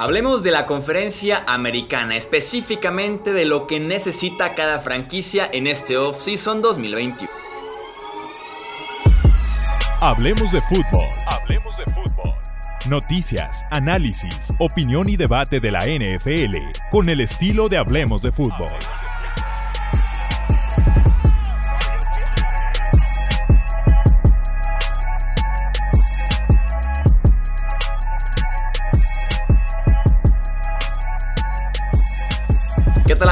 [0.00, 6.62] Hablemos de la conferencia americana, específicamente de lo que necesita cada franquicia en este off-season
[6.62, 7.30] 2021.
[10.00, 11.06] Hablemos de fútbol.
[11.26, 12.34] Hablemos de fútbol.
[12.88, 16.56] Noticias, análisis, opinión y debate de la NFL
[16.90, 18.72] con el estilo de Hablemos de fútbol.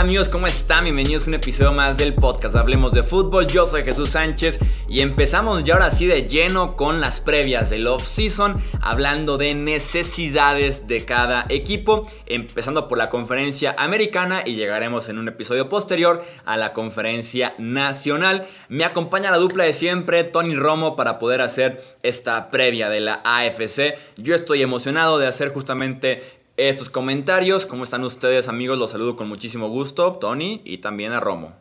[0.09, 0.31] Amigos?
[0.31, 0.85] ¿Cómo están?
[0.85, 3.47] Bienvenidos a un episodio más del podcast Hablemos de Fútbol.
[3.47, 4.59] Yo soy Jesús Sánchez
[4.89, 10.87] y empezamos ya ahora sí de lleno con las previas del off-season, hablando de necesidades
[10.87, 16.57] de cada equipo, empezando por la conferencia americana y llegaremos en un episodio posterior a
[16.57, 18.47] la conferencia nacional.
[18.71, 23.21] Me acompaña la dupla de siempre, Tony Romo, para poder hacer esta previa de la
[23.25, 23.99] AFC.
[24.17, 27.67] Yo estoy emocionado de hacer justamente estos comentarios.
[27.67, 28.79] ¿Cómo están ustedes, amigos?
[28.79, 31.53] Los saludo con muchísimo gusto, Tony, y también a Romo.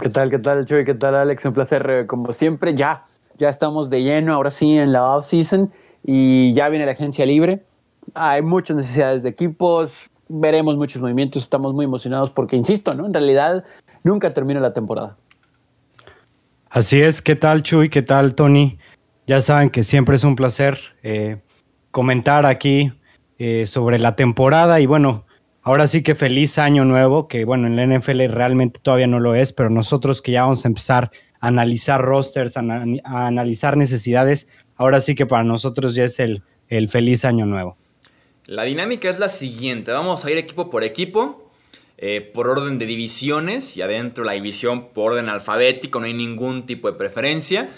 [0.00, 0.84] ¿Qué tal, qué tal, Chuy?
[0.84, 1.44] ¿Qué tal, Alex?
[1.44, 2.74] Un placer, eh, como siempre.
[2.76, 5.72] Ya, ya estamos de lleno, ahora sí, en la off-season
[6.04, 7.64] y ya viene la agencia libre.
[8.14, 13.06] Hay muchas necesidades de equipos, veremos muchos movimientos, estamos muy emocionados porque, insisto, ¿no?
[13.06, 13.64] En realidad,
[14.04, 15.16] nunca termina la temporada.
[16.70, 17.88] Así es, ¿qué tal, Chuy?
[17.88, 18.78] ¿Qué tal, Tony?
[19.26, 21.40] Ya saben que siempre es un placer eh,
[21.90, 22.92] comentar aquí
[23.38, 25.24] eh, sobre la temporada y bueno,
[25.62, 29.34] ahora sí que feliz año nuevo, que bueno, en la NFL realmente todavía no lo
[29.34, 32.60] es, pero nosotros que ya vamos a empezar a analizar rosters, a,
[33.04, 37.76] analizar necesidades, ahora sí que para nosotros ya es el, el feliz año nuevo.
[38.46, 41.44] La dinámica es la siguiente, vamos a ir equipo por equipo.
[42.00, 46.64] Eh, por orden de divisiones y adentro la división por orden alfabético, no hay ningún
[46.64, 47.70] tipo de preferencia.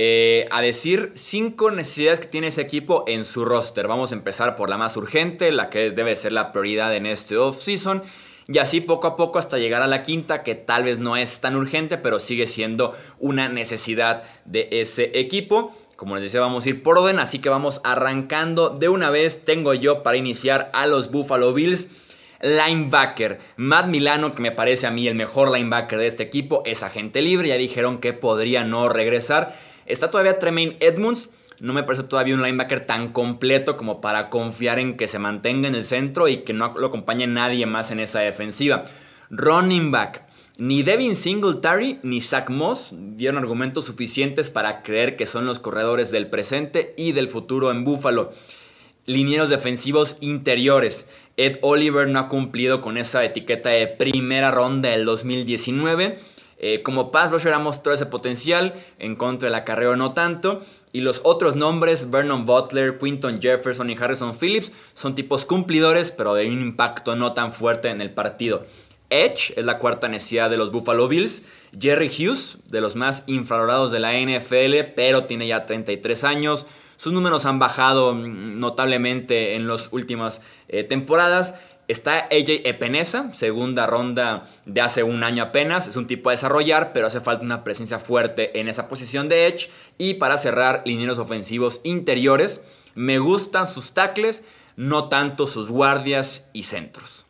[0.00, 3.88] Eh, a decir cinco necesidades que tiene ese equipo en su roster.
[3.88, 7.36] Vamos a empezar por la más urgente, la que debe ser la prioridad en este
[7.36, 8.04] offseason.
[8.46, 11.40] Y así poco a poco hasta llegar a la quinta, que tal vez no es
[11.40, 15.76] tan urgente, pero sigue siendo una necesidad de ese equipo.
[15.96, 19.42] Como les decía, vamos a ir por orden, así que vamos arrancando de una vez.
[19.42, 21.88] Tengo yo para iniciar a los Buffalo Bills.
[22.40, 26.84] Linebacker, Matt Milano, que me parece a mí el mejor linebacker de este equipo, es
[26.84, 27.48] agente libre.
[27.48, 29.56] Ya dijeron que podría no regresar.
[29.88, 31.30] Está todavía Tremaine Edmonds.
[31.60, 35.66] No me parece todavía un linebacker tan completo como para confiar en que se mantenga
[35.66, 38.84] en el centro y que no lo acompañe nadie más en esa defensiva.
[39.30, 40.28] Running back.
[40.58, 46.10] Ni Devin Singletary ni Zach Moss dieron argumentos suficientes para creer que son los corredores
[46.10, 48.32] del presente y del futuro en Buffalo.
[49.06, 51.06] Linieros defensivos interiores.
[51.36, 56.18] Ed Oliver no ha cumplido con esa etiqueta de primera ronda del 2019.
[56.58, 60.62] Eh, como pass rusher ha mostrado ese potencial, en contra de la carrera no tanto.
[60.92, 66.34] Y los otros nombres, Vernon Butler, Quinton Jefferson y Harrison Phillips, son tipos cumplidores, pero
[66.34, 68.66] de un impacto no tan fuerte en el partido.
[69.10, 71.42] Edge es la cuarta necesidad de los Buffalo Bills.
[71.78, 76.66] Jerry Hughes, de los más infravalorados de la NFL, pero tiene ya 33 años.
[76.96, 81.54] Sus números han bajado mm, notablemente en las últimas eh, temporadas.
[81.88, 85.88] Está AJ Epenesa, segunda ronda de hace un año apenas.
[85.88, 89.46] Es un tipo a desarrollar, pero hace falta una presencia fuerte en esa posición de
[89.46, 89.70] edge.
[89.96, 92.60] Y para cerrar, linieros ofensivos interiores.
[92.94, 94.42] Me gustan sus tackles,
[94.76, 97.24] no tanto sus guardias y centros.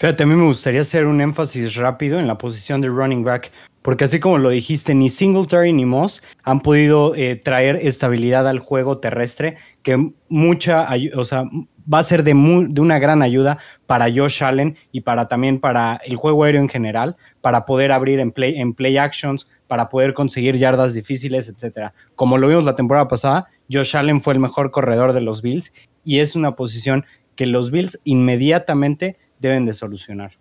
[0.00, 3.52] Fíjate, a mí me gustaría hacer un énfasis rápido en la posición de running back,
[3.82, 8.60] porque así como lo dijiste, ni Singletary ni Moss han podido eh, traer estabilidad al
[8.60, 11.44] juego terrestre, que mucha, o sea,
[11.92, 16.16] va a ser de, una gran ayuda para Josh Allen y para también para el
[16.16, 21.48] juego aéreo en general, para poder abrir en play, actions, para poder conseguir yardas difíciles,
[21.48, 21.92] etc.
[22.14, 25.72] Como lo vimos la temporada pasada, Josh Allen fue el mejor corredor de los Bills
[26.04, 27.04] y es una posición
[27.36, 30.32] que los Bills inmediatamente deben de solucionar.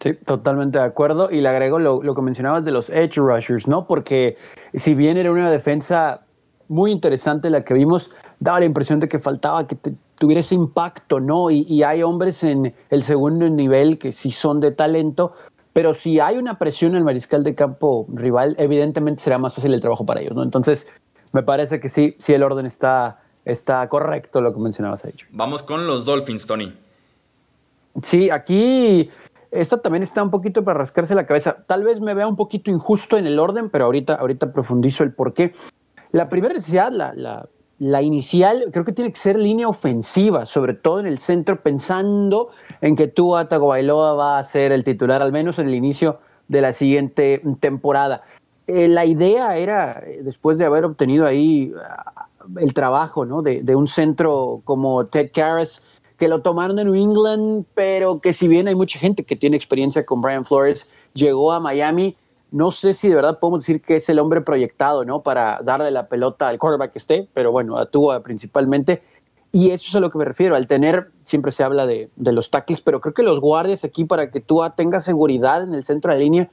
[0.00, 1.30] Sí, totalmente de acuerdo.
[1.30, 3.86] Y le agrego lo, lo que mencionabas de los edge rushers, ¿no?
[3.86, 4.36] Porque
[4.74, 6.22] si bien era una defensa
[6.72, 8.10] muy interesante la que vimos,
[8.40, 9.76] daba la impresión de que faltaba que
[10.18, 11.50] tuviera ese impacto, ¿no?
[11.50, 15.32] Y, hay hombres en el segundo nivel que sí son de talento,
[15.72, 19.74] pero si hay una presión en el mariscal de campo rival, evidentemente será más fácil
[19.74, 20.42] el trabajo para ellos, ¿no?
[20.42, 20.86] Entonces,
[21.32, 25.14] me parece que sí, sí el orden está, está correcto, lo que mencionabas ahí.
[25.30, 26.72] Vamos con los Dolphins, Tony.
[28.02, 29.10] Sí, aquí
[29.50, 31.58] esta también está un poquito para rascarse la cabeza.
[31.66, 35.12] Tal vez me vea un poquito injusto en el orden, pero ahorita, ahorita profundizo el
[35.12, 35.52] por qué.
[36.12, 37.48] La primera necesidad, la,
[37.78, 42.50] la, inicial, creo que tiene que ser línea ofensiva, sobre todo en el centro, pensando
[42.80, 46.18] en que tú, Tagovailoa, va a ser el titular, al menos en el inicio
[46.48, 48.22] de la siguiente temporada.
[48.66, 51.72] Eh, la idea era, después de haber obtenido ahí
[52.56, 53.42] el trabajo ¿no?
[53.42, 55.82] de, de un centro como Ted Karras,
[56.18, 59.56] que lo tomaron de New England, pero que si bien hay mucha gente que tiene
[59.56, 62.16] experiencia con Brian Flores, llegó a Miami.
[62.52, 65.22] No sé si de verdad podemos decir que es el hombre proyectado, ¿no?
[65.22, 69.00] Para darle la pelota al quarterback que esté, pero bueno, a Tua principalmente.
[69.50, 72.32] Y eso es a lo que me refiero, al tener, siempre se habla de, de
[72.32, 75.82] los tackles, pero creo que los guardias aquí para que Tua tenga seguridad en el
[75.82, 76.50] centro de línea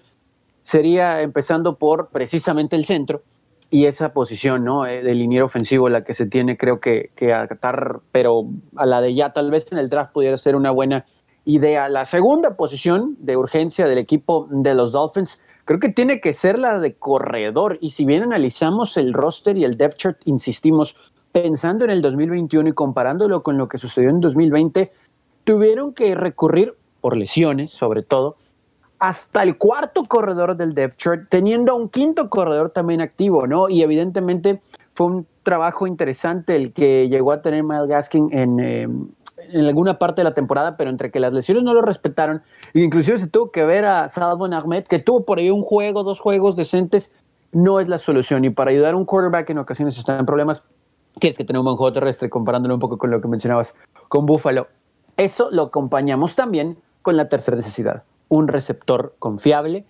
[0.63, 3.24] sería empezando por precisamente el centro
[3.69, 4.86] y esa posición ¿no?
[4.86, 8.45] Eh, de liniero ofensivo la que se tiene creo que, que acatar, pero
[8.75, 11.06] a la de ya tal vez en el draft pudiera ser una buena
[11.45, 11.90] idea.
[11.90, 16.57] La segunda posición de urgencia del equipo de los Dolphins creo que tiene que ser
[16.57, 20.95] la de corredor y si bien analizamos el roster y el depth chart, insistimos,
[21.31, 24.92] pensando en el 2021 y comparándolo con lo que sucedió en 2020,
[25.44, 28.38] tuvieron que recurrir por lesiones sobre todo
[28.98, 33.69] hasta el cuarto corredor del depth chart, teniendo un quinto corredor también activo, ¿no?
[33.69, 34.62] Y evidentemente
[34.95, 38.88] fue un trabajo interesante el que llegó a tener Miles Gaskin en, eh,
[39.51, 42.42] en alguna parte de la temporada, pero entre que las lesiones no lo respetaron,
[42.74, 46.19] inclusive se tuvo que ver a Salvon Ahmed, que tuvo por ahí un juego, dos
[46.19, 47.12] juegos decentes,
[47.51, 48.46] no es la solución.
[48.46, 50.63] Y para ayudar a un quarterback en ocasiones está en problemas,
[51.19, 53.75] tienes que tener un buen juego terrestre, comparándolo un poco con lo que mencionabas
[54.07, 54.68] con Buffalo.
[55.18, 59.86] Eso lo acompañamos también con la tercera necesidad, un receptor confiable.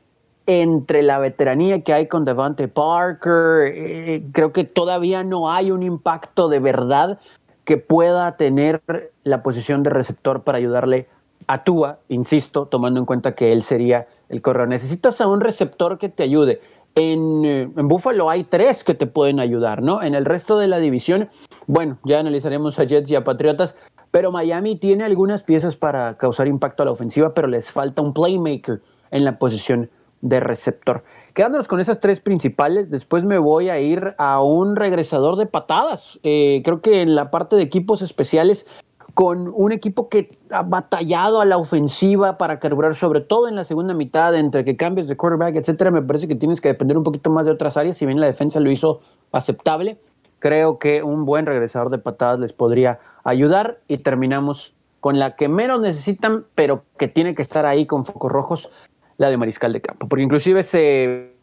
[0.48, 5.84] Entre la veteranía que hay con Devante Parker, eh, creo que todavía no hay un
[5.84, 7.20] impacto de verdad
[7.70, 8.82] que pueda tener
[9.24, 11.08] la posición de receptor para ayudarle
[11.46, 14.70] a Tua, insisto, tomando en cuenta que él sería el corredor.
[14.70, 16.62] Necesitas a un receptor que te ayude.
[16.96, 20.02] En, eh, en Buffalo hay tres que te pueden ayudar, ¿no?
[20.02, 21.30] En el resto de la división,
[21.68, 23.76] bueno, ya analizaremos a Jets y a Patriotas,
[24.10, 28.16] pero Miami tiene algunas piezas para causar impacto a la ofensiva, pero les falta un
[28.16, 28.82] playmaker
[29.12, 31.04] en la posición de receptor.
[31.40, 36.20] Quedándonos con esas tres principales, después me voy a ir a un regresador de patadas.
[36.24, 38.68] Eh, creo que en la parte de equipos especiales,
[39.14, 43.64] con un equipo que ha batallado a la ofensiva para carburar, sobre todo en la
[43.64, 47.06] segunda mitad, entre que cambios de quarterback, etcétera, me parece que tienes que depender un
[47.06, 47.96] poquito más de otras áreas.
[47.96, 49.00] Si bien la defensa lo hizo
[49.32, 49.98] aceptable,
[50.40, 53.80] creo que un buen regresador de patadas les podría ayudar.
[53.88, 58.30] Y terminamos con la que menos necesitan, pero que tiene que estar ahí con focos
[58.30, 58.70] rojos,
[59.20, 60.08] la de mariscal de campo.
[60.08, 61.34] Porque inclusive se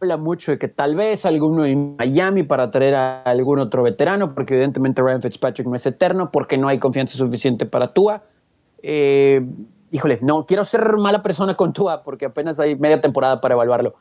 [0.00, 4.34] habla mucho de que tal vez alguno en Miami para traer a algún otro veterano,
[4.34, 8.22] porque evidentemente Ryan Fitzpatrick no es eterno, porque no hay confianza suficiente para Tua.
[8.82, 9.44] Eh,
[9.90, 13.94] híjole, no quiero ser mala persona con Tua, porque apenas hay media temporada para evaluarlo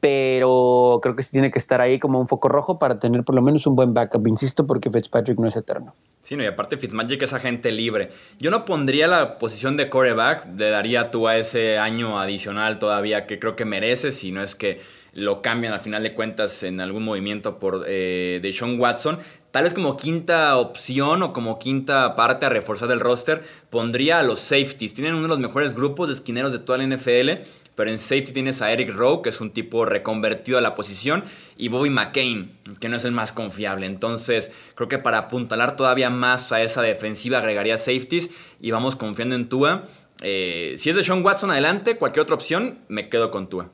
[0.00, 3.34] pero creo que sí tiene que estar ahí como un foco rojo para tener por
[3.34, 5.94] lo menos un buen backup, insisto, porque Fitzpatrick no es eterno.
[6.22, 8.10] Sí, no, y aparte Fitzmagic es agente libre.
[8.38, 13.26] Yo no pondría la posición de coreback, le daría tú a ese año adicional todavía
[13.26, 14.80] que creo que merece, si no es que
[15.14, 19.18] lo cambian al final de cuentas en algún movimiento por eh, de Sean Watson.
[19.50, 24.22] Tal vez como quinta opción o como quinta parte a reforzar el roster, pondría a
[24.22, 24.92] los safeties.
[24.92, 28.32] Tienen uno de los mejores grupos de esquineros de toda la NFL pero en safety
[28.32, 31.22] tienes a Eric Rowe, que es un tipo reconvertido a la posición,
[31.56, 33.86] y Bobby McCain, que no es el más confiable.
[33.86, 38.30] Entonces, creo que para apuntalar todavía más a esa defensiva agregaría safeties
[38.60, 39.84] y vamos confiando en Tua.
[40.22, 43.70] Eh, si es de Sean Watson adelante, cualquier otra opción, me quedo con Tua.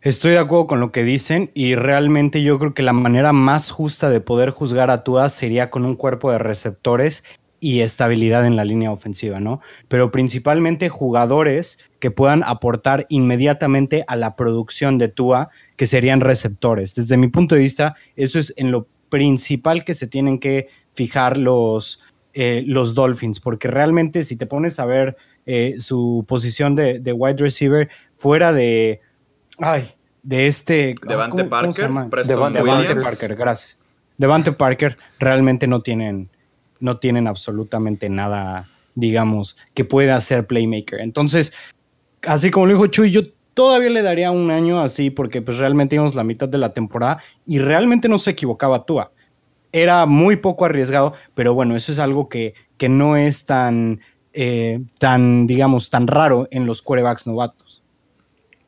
[0.00, 3.70] Estoy de acuerdo con lo que dicen y realmente yo creo que la manera más
[3.70, 7.24] justa de poder juzgar a Tua sería con un cuerpo de receptores
[7.60, 9.60] y estabilidad en la línea ofensiva, ¿no?
[9.88, 16.94] Pero principalmente jugadores que puedan aportar inmediatamente a la producción de Tua, que serían receptores.
[16.94, 21.38] Desde mi punto de vista, eso es en lo principal que se tienen que fijar
[21.38, 22.02] los,
[22.34, 27.38] eh, los Dolphins, porque realmente si te pones a ver eh, su posición de, wide
[27.38, 29.00] receiver fuera de,
[29.58, 29.88] ay,
[30.22, 30.94] de este...
[31.06, 31.90] Devante Parker,
[32.26, 33.78] Devante Parker, gracias.
[34.16, 36.28] Devante Parker realmente no tienen
[36.80, 41.00] no tienen absolutamente nada, digamos, que pueda hacer playmaker.
[41.00, 41.52] Entonces,
[42.26, 43.22] así como lo dijo Chuy, yo
[43.54, 47.22] todavía le daría un año así porque pues realmente íbamos la mitad de la temporada
[47.44, 49.12] y realmente no se equivocaba Tua.
[49.72, 54.00] Era muy poco arriesgado, pero bueno, eso es algo que, que no es tan,
[54.32, 57.82] eh, tan, digamos, tan raro en los quarterbacks novatos.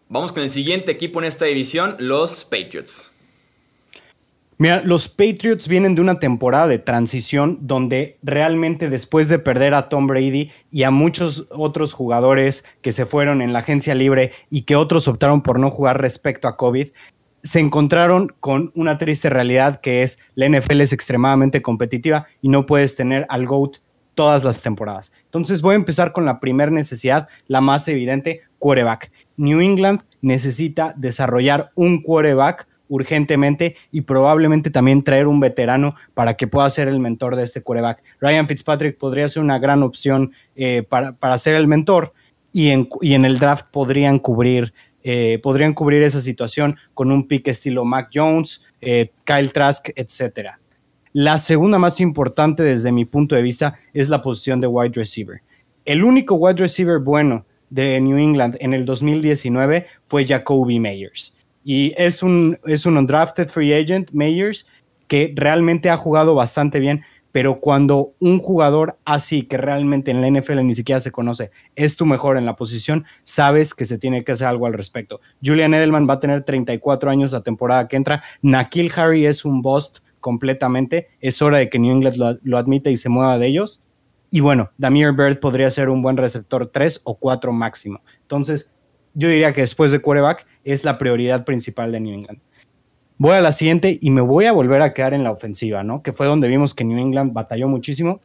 [0.09, 3.10] Vamos con el siguiente equipo en esta división, los Patriots.
[4.61, 9.88] Mira, los Patriots vienen de una temporada de transición donde realmente después de perder a
[9.88, 14.64] Tom Brady y a muchos otros jugadores que se fueron en la agencia libre y
[14.64, 16.88] que otros optaron por no jugar respecto a COVID,
[17.43, 22.67] se encontraron con una triste realidad que es la NFL es extremadamente competitiva y no
[22.67, 23.79] puedes tener al GOAT
[24.14, 25.14] todas las temporadas.
[25.25, 29.11] Entonces voy a empezar con la primera necesidad, la más evidente, quarterback.
[29.38, 36.47] New England necesita desarrollar un quarterback urgentemente y probablemente también traer un veterano para que
[36.47, 38.03] pueda ser el mentor de este quarterback.
[38.21, 42.13] Ryan Fitzpatrick podría ser una gran opción eh, para, para, ser el mentor
[42.53, 47.27] y en, y en el draft podrían cubrir, eh, podrían cubrir esa situación con un
[47.27, 50.51] pick estilo Mac Jones, eh, Kyle Trask, etc.
[51.13, 55.43] La segunda más importante desde mi punto de vista es la posición de wide receiver.
[55.85, 61.35] El único wide receiver bueno de New England en el 2019 fue Jacoby Meyers.
[61.64, 64.67] Y es un, es un undrafted free agent, Meyers,
[65.09, 67.02] que realmente ha jugado bastante bien,
[67.33, 71.97] pero cuando un jugador así, que realmente en la NFL ni siquiera se conoce, es
[71.97, 75.21] tu mejor en la posición, sabes que se tiene que hacer algo al respecto.
[75.45, 78.23] Julian Edelman va a tener 34 años la temporada que entra.
[78.43, 81.09] Nakil Harry es un bust completamente.
[81.21, 83.85] Es hora de que New England lo, lo admita y se mueva de ellos.
[84.31, 88.00] Y bueno, Damir Bird podría ser un buen receptor 3 o 4 máximo.
[88.23, 88.73] Entonces,
[89.14, 92.40] yo diría que después de quarterback es la prioridad principal de New England.
[93.19, 96.02] Voy a la siguiente y me voy a volver a quedar en la ofensiva, ¿no?
[96.02, 98.21] Que fue donde vimos que New England batalló muchísimo.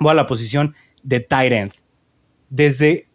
[0.00, 1.72] Voy a la posición de tight end.
[2.50, 3.08] Desde,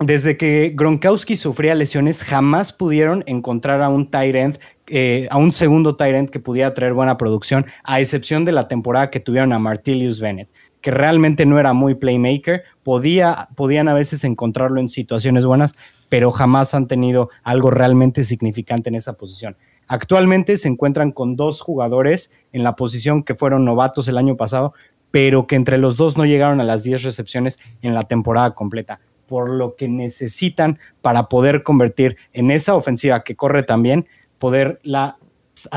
[0.00, 4.58] desde que Gronkowski sufría lesiones, jamás pudieron encontrar a un tight end,
[4.88, 8.66] eh, a un segundo tight end que pudiera traer buena producción, a excepción de la
[8.66, 10.48] temporada que tuvieron a Martilius Bennett
[10.82, 15.74] que realmente no era muy playmaker, podía, podían a veces encontrarlo en situaciones buenas,
[16.08, 19.56] pero jamás han tenido algo realmente significante en esa posición.
[19.86, 24.74] Actualmente se encuentran con dos jugadores en la posición que fueron novatos el año pasado,
[25.10, 29.00] pero que entre los dos no llegaron a las 10 recepciones en la temporada completa,
[29.26, 34.06] por lo que necesitan para poder convertir en esa ofensiva que corre también,
[34.38, 35.18] poderla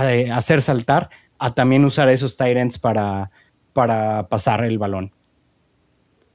[0.01, 3.29] eh, hacer saltar, a también usar esos tight para,
[3.75, 5.12] para pasar el balón.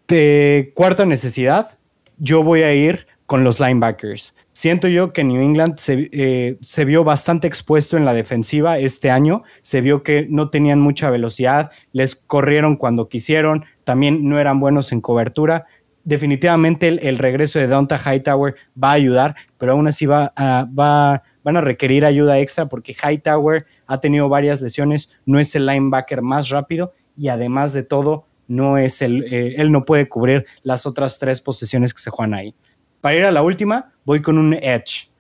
[0.07, 1.79] De cuarta necesidad,
[2.19, 4.35] yo voy a ir con los linebackers.
[4.53, 9.43] Siento yo que New England eh, se, vio bastante expuesto en la defensiva este año.
[9.63, 14.93] Se vio que no tenían mucha velocidad, les corrieron cuando quisieron, también no eran buenos
[14.93, 15.65] en cobertura.
[16.05, 21.57] Definitivamente el, regreso de Donta Hightower va a ayudar, pero aún así va va, van
[21.57, 26.51] a requerir ayuda extra porque Hightower ha tenido varias lesiones, no es el linebacker más
[26.51, 31.43] rápido y además de todo, no es eh, él no puede cubrir las otras tres
[31.43, 32.55] posiciones que se juegan ahí.
[33.03, 35.11] Para ir a la última, voy con un edge.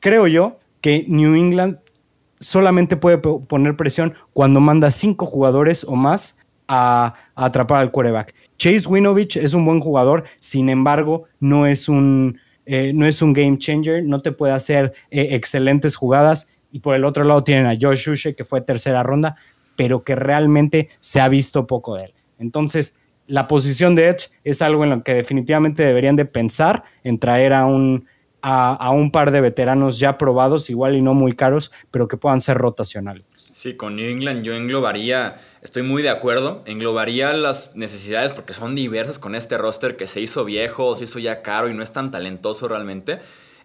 [0.00, 1.78] Creo yo que New England
[2.40, 8.34] solamente puede poner presión cuando manda cinco jugadores o más a, atrapar al quarterback.
[8.58, 13.32] Chase Winovich es un buen jugador, sin embargo, no es un, eh, no es un
[13.32, 16.48] game changer, no te puede hacer eh, excelentes jugadas.
[16.72, 19.36] Y por el otro lado tienen a Josh Ushe, que fue tercera ronda,
[19.76, 22.14] pero que realmente se ha visto poco de él.
[22.38, 27.18] Entonces, la posición de Edge es algo en lo que definitivamente deberían de pensar en
[27.18, 28.06] traer a un,
[28.48, 32.40] a, un par de veteranos ya probados, igual y no muy caros, pero que puedan
[32.40, 33.24] ser rotacionales.
[33.34, 38.76] Sí, con New England yo englobaría, estoy muy de acuerdo, englobaría las necesidades porque son
[38.76, 41.92] diversas con este roster que se hizo viejo, se hizo ya caro y no es
[41.92, 43.18] tan talentoso realmente.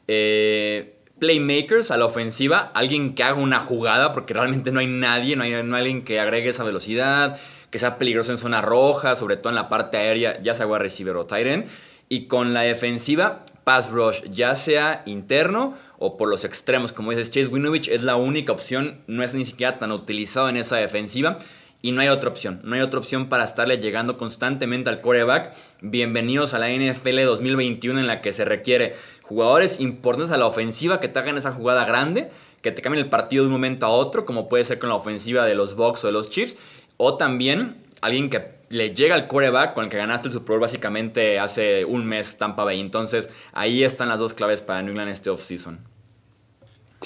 [0.08, 5.36] Eh, playmakers a la ofensiva, alguien que haga una jugada, porque realmente no hay nadie,
[5.36, 9.50] no hay, alguien que agregue esa velocidad, que sea peligroso en zona roja, sobre todo
[9.50, 11.68] en la parte aérea, ya sea a receiver o tight
[12.10, 17.30] Y con la defensiva, pass rush, ya sea interno o por los extremos, como dices,
[17.30, 21.38] Chase Winovich es la única opción, no es ni siquiera tan utilizado en esa defensiva.
[21.84, 25.56] Y no hay otra opción, no hay otra opción para estarle llegando constantemente al quarterback.
[25.82, 31.00] Bienvenidos a la NFL 2021 en la que se requiere jugadores importantes a la ofensiva
[31.00, 32.30] que te hagan esa jugada grande,
[32.62, 34.96] que te cambien el partido de un momento a otro, como puede ser con la
[34.96, 36.56] ofensiva de los Bucks o de los Chiefs,
[36.98, 40.60] o también alguien que le llega al coreback con el que ganaste el Super Bowl
[40.60, 42.80] básicamente hace un mes Tampa Bay.
[42.80, 45.80] Entonces ahí están las dos claves para New England este offseason.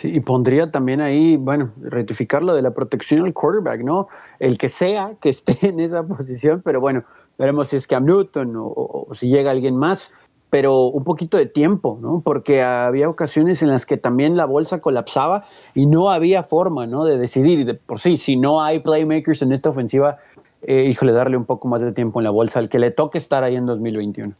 [0.03, 4.07] Y pondría también ahí, bueno, rectificar lo de la protección al quarterback, ¿no?
[4.39, 7.03] El que sea que esté en esa posición, pero bueno,
[7.37, 10.11] veremos si es Cam Newton o si llega alguien más
[10.55, 12.21] pero un poquito de tiempo, ¿no?
[12.23, 17.03] Porque había ocasiones en las que también la bolsa colapsaba y no había forma, ¿no?
[17.03, 17.59] De decidir.
[17.59, 20.17] Y de por sí, si no hay playmakers en esta ofensiva,
[20.61, 23.17] eh, híjole, darle un poco más de tiempo en la bolsa al que le toque
[23.17, 24.33] estar ahí en 2021.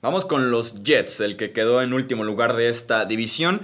[0.00, 3.60] Vamos con los Jets, el que quedó en último lugar de esta división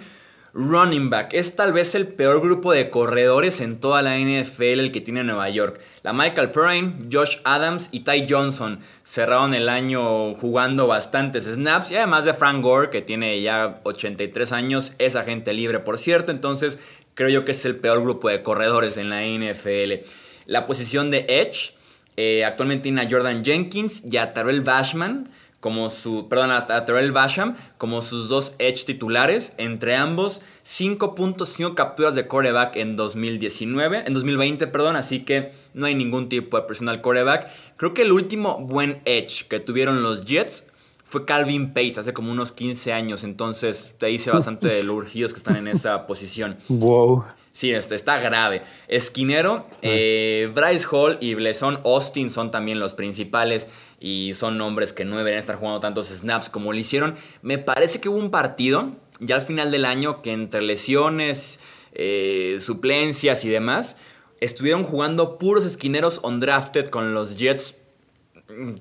[0.52, 1.32] running back.
[1.32, 5.24] Es tal vez el peor grupo de corredores en toda la NFL el que tiene
[5.24, 5.80] Nueva York.
[6.02, 11.96] La Michael Perrine, Josh Adams y Ty Johnson cerraron el año jugando bastantes snaps y
[11.96, 16.78] además de Frank Gore que tiene ya 83 años, es agente libre por cierto, entonces
[17.14, 20.06] creo yo que es el peor grupo de corredores en la NFL.
[20.46, 21.74] La posición de Edge,
[22.16, 25.28] eh, actualmente tiene a Jordan Jenkins y a Terrell Bashman
[25.60, 32.14] como su, perdón, a, Terrell Basham como sus dos edge titulares, entre ambos 5.5 capturas
[32.14, 36.88] de coreback en 2019, en 2020, perdón, así que no hay ningún tipo de presión
[36.88, 37.48] al coreback.
[37.76, 40.66] Creo que el último buen edge que tuvieron los Jets
[41.04, 45.32] fue Calvin Pace hace como unos 15 años, entonces te dice bastante de los urgidos
[45.32, 46.56] que están en esa posición.
[46.68, 47.24] Wow.
[47.52, 48.62] Sí, esto está grave.
[48.86, 53.68] Esquinero, eh, Bryce Hall y Bleson Austin son también los principales
[54.00, 57.14] y son nombres que no deberían estar jugando tantos snaps como lo hicieron.
[57.42, 61.60] Me parece que hubo un partido ya al final del año que entre lesiones,
[61.92, 63.96] eh, suplencias y demás,
[64.40, 67.76] estuvieron jugando puros esquineros undrafted con los Jets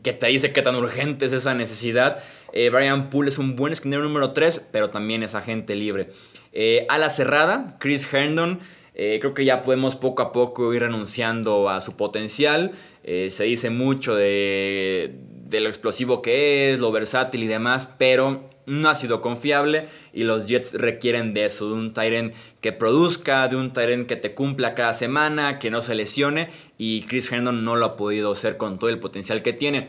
[0.02, 2.24] que te dice qué tan urgente es esa necesidad.
[2.54, 6.10] Eh, Brian Poole es un buen esquinero número 3, pero también es agente libre.
[6.54, 8.60] Eh, a la cerrada, Chris Herndon.
[9.02, 12.72] Eh, creo que ya podemos poco a poco ir renunciando a su potencial.
[13.04, 15.16] se dice mucho de,
[15.46, 20.24] de, lo explosivo que es, lo versátil y demás, pero no ha sido confiable y
[20.24, 24.34] los Jets requieren de eso, de un Tyrant que produzca, de un Tyrant que te
[24.34, 28.58] cumpla cada semana, que no se lesione y Chris Herndon no lo ha podido hacer
[28.58, 29.88] con todo el potencial que tiene.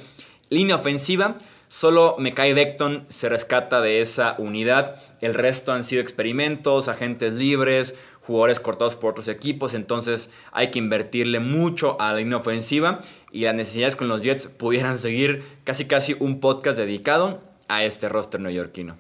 [0.51, 1.37] Línea ofensiva,
[1.71, 4.97] Solo Mekai Beckton se rescata de esa unidad.
[5.21, 7.95] El resto han sido experimentos, agentes libres,
[8.27, 9.75] jugadores cortados por otros equipos.
[9.75, 13.01] Entonces hay que invertirle mucho a la línea ofensiva.
[13.33, 18.09] Y las necesidades con los Jets pudieran seguir casi casi un podcast dedicado a este
[18.09, 18.97] roster neoyorquino.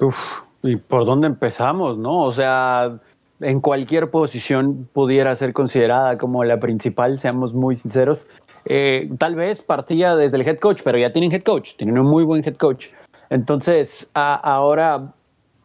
[0.00, 0.16] Uf,
[0.62, 2.22] ¿y por dónde empezamos, no?
[2.24, 2.98] O sea,
[3.40, 8.26] en cualquier posición pudiera ser considerada como la principal, seamos muy sinceros.
[8.64, 12.06] Eh, tal vez partía desde el head coach, pero ya tienen head coach, tienen un
[12.06, 12.88] muy buen head coach.
[13.30, 15.12] Entonces, ahora,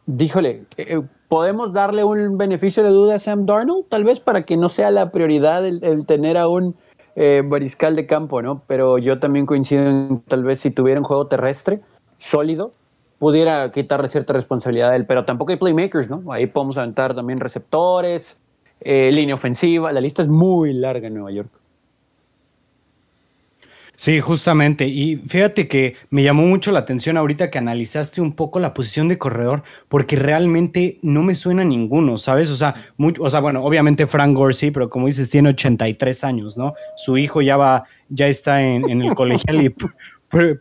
[0.06, 3.86] díjole, eh, ¿podemos darle un beneficio de duda a Sam Darnold?
[3.88, 6.74] Tal vez para que no sea la prioridad el, tener a un
[7.14, 8.62] eh, mariscal de campo, ¿no?
[8.66, 11.80] Pero yo también coincido en tal vez si tuviera un juego terrestre
[12.18, 12.72] sólido,
[13.20, 16.32] pudiera quitarle cierta responsabilidad a él, pero tampoco hay playmakers, ¿no?
[16.32, 18.40] Ahí podemos aventar también receptores,
[18.80, 21.59] línea ofensiva, la lista es muy larga en Nueva York.
[24.00, 24.86] Sí, justamente.
[24.86, 29.08] Y fíjate que me llamó mucho la atención ahorita que analizaste un poco la posición
[29.08, 32.48] de corredor, porque realmente no me suena ninguno, ¿sabes?
[32.48, 36.56] O sea, o sea, bueno, obviamente Frank Gore sí, pero como dices, tiene 83 años,
[36.56, 36.72] ¿no?
[36.96, 39.74] Su hijo ya va, ya está en, el colegial y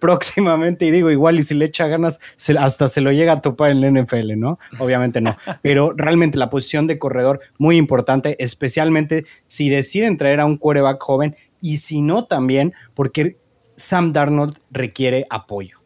[0.02, 2.20] próximamente, y digo, igual, y si le echa ganas,
[2.60, 4.60] hasta se lo llega a topar en la NFL, ¿no?
[4.80, 5.38] Obviamente no.
[5.62, 11.02] Pero realmente la posición de corredor, muy importante, especialmente si deciden traer a un quarterback
[11.02, 13.38] joven y si no también porque
[13.76, 15.78] Sam Darnold requiere apoyo.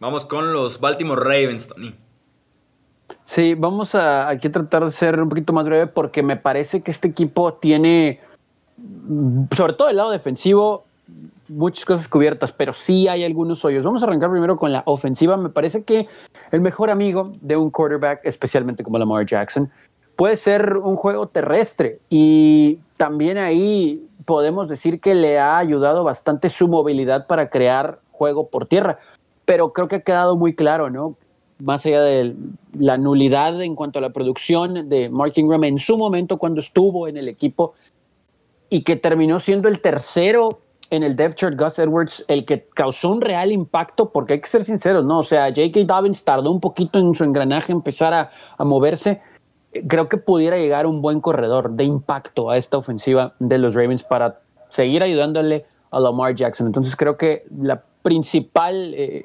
[0.00, 1.94] Vamos con los Baltimore Ravens, Tony.
[3.24, 6.82] Sí, vamos a aquí a tratar de ser un poquito más breve porque me parece
[6.82, 8.20] que este equipo tiene,
[9.56, 10.84] sobre todo el lado defensivo,
[11.48, 13.84] muchas cosas cubiertas, pero sí hay algunos hoyos.
[13.84, 15.36] Vamos a arrancar primero con la ofensiva.
[15.36, 16.06] Me parece que
[16.52, 19.70] el mejor amigo de un quarterback, especialmente como Lamar Jackson,
[20.16, 26.50] puede ser un juego terrestre y también ahí podemos decir que le ha ayudado bastante
[26.50, 28.98] su movilidad para crear juego por tierra.
[29.46, 31.16] Pero creo que ha quedado muy claro, ¿no?
[31.60, 32.36] Más allá de
[32.74, 37.08] la nulidad en cuanto a la producción de Mark Ingram en su momento cuando estuvo
[37.08, 37.72] en el equipo
[38.68, 40.60] y que terminó siendo el tercero
[40.90, 44.48] en el depth chart, Gus Edwards, el que causó un real impacto, porque hay que
[44.48, 45.20] ser sinceros, ¿no?
[45.20, 45.84] O sea, J.K.
[45.86, 49.22] Dobbins tardó un poquito en su engranaje empezar a, a moverse,
[49.86, 54.02] creo que pudiera llegar un buen corredor de impacto a esta ofensiva de los Ravens
[54.02, 56.66] para seguir ayudándole a Lamar Jackson.
[56.66, 59.24] Entonces creo que la principal eh,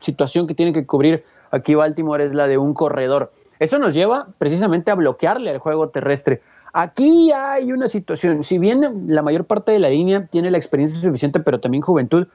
[0.00, 3.32] situación que tiene que cubrir aquí Baltimore es la de un corredor.
[3.58, 6.42] Eso nos lleva precisamente a bloquearle al juego terrestre.
[6.72, 11.00] Aquí hay una situación, si bien la mayor parte de la línea tiene la experiencia
[11.00, 12.26] suficiente, pero también juventud,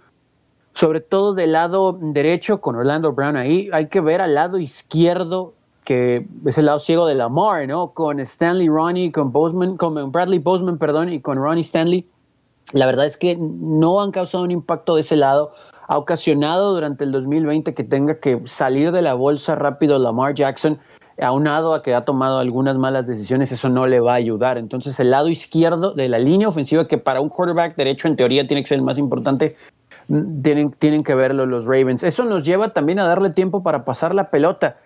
[0.74, 5.54] sobre todo del lado derecho con Orlando Brown ahí, hay que ver al lado izquierdo
[5.92, 7.90] que es el lado ciego de Lamar, ¿no?
[7.90, 12.08] Con Stanley Ronnie, con Bozeman, con Bradley Bozeman, perdón, y con Ronnie Stanley.
[12.72, 15.52] La verdad es que no han causado un impacto de ese lado.
[15.90, 20.80] Ha ocasionado durante el 2020 que tenga que salir de la bolsa rápido Lamar Jackson,
[21.20, 24.58] aunado a que ha tomado algunas malas decisiones, eso no le va a ayudar.
[24.58, 28.48] Entonces, el lado izquierdo de la línea ofensiva, que para un quarterback derecho en teoría
[28.48, 29.58] tiene que ser el más importante,
[30.08, 32.02] mm, tienen, tienen que verlo los Ravens.
[32.04, 34.78] Eso nos lleva también a darle tiempo para pasar la pelota.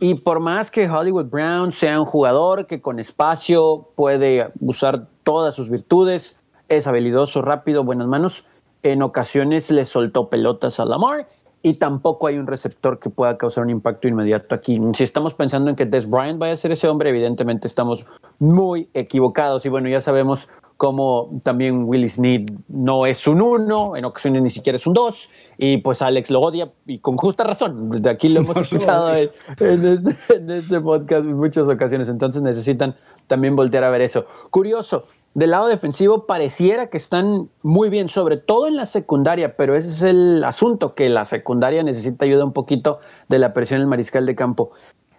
[0.00, 5.54] Y por más que Hollywood Brown sea un jugador que con espacio puede usar todas
[5.54, 6.36] sus virtudes,
[6.68, 8.44] es habilidoso, rápido, buenas manos,
[8.84, 11.26] en ocasiones le soltó pelotas a Lamar
[11.62, 14.80] y tampoco hay un receptor que pueda causar un impacto inmediato aquí.
[14.94, 18.06] Si estamos pensando en que Des Bryant vaya a ser ese hombre, evidentemente estamos
[18.38, 24.04] muy equivocados y bueno, ya sabemos como también Willie Sneed no es un uno, en
[24.04, 27.90] ocasiones ni siquiera es un dos, y pues Alex lo odia, y con justa razón.
[27.90, 32.94] De aquí lo hemos escuchado en, este, en, este, podcast en muchas ocasiones, entonces necesitan
[33.26, 34.26] también voltear a ver eso.
[34.50, 39.74] Curioso, del lado defensivo pareciera que están muy bien, sobre todo en la secundaria, pero
[39.74, 43.88] ese es el asunto, que la secundaria necesita ayuda un poquito de la presión del
[43.88, 44.70] mariscal de campo.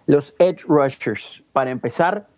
[0.06, 2.29] Los edge rushers, para empezar,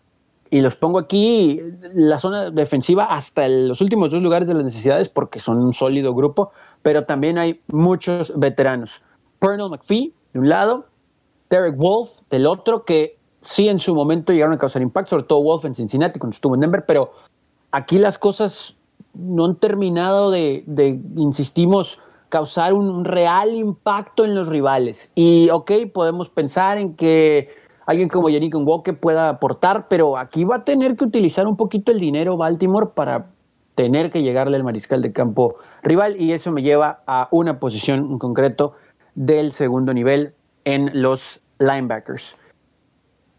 [0.53, 1.59] y los pongo aquí,
[1.95, 6.15] la zona defensiva hasta los últimos dos lugares de las necesidades porque son un sólido
[6.15, 6.51] grupo,
[6.83, 9.01] pero también hay muchos veteranos.
[9.39, 10.85] Pernell McPhee, de un lado,
[11.49, 15.43] Derek Wolf, del otro, que sí en su momento llegaron a causar impacto, sobre todo
[15.43, 17.13] Wolf en Cincinnati cuando estuvo en Denver, pero
[17.71, 18.77] aquí las cosas
[19.15, 20.65] no han terminado de,
[21.17, 25.11] insistimos, causar un real impacto en los rivales.
[25.15, 27.49] Y ok, podemos pensar en que
[27.87, 31.93] alguien como Yannick Walker pueda aportar, pero aquí va a tener que utilizar un poquito
[31.93, 33.27] el dinero Baltimore para
[33.75, 38.11] tener que llegarle al mariscal de campo rival y eso me lleva a una posición
[38.11, 38.75] en concreto
[39.15, 42.37] del segundo nivel en los linebackers.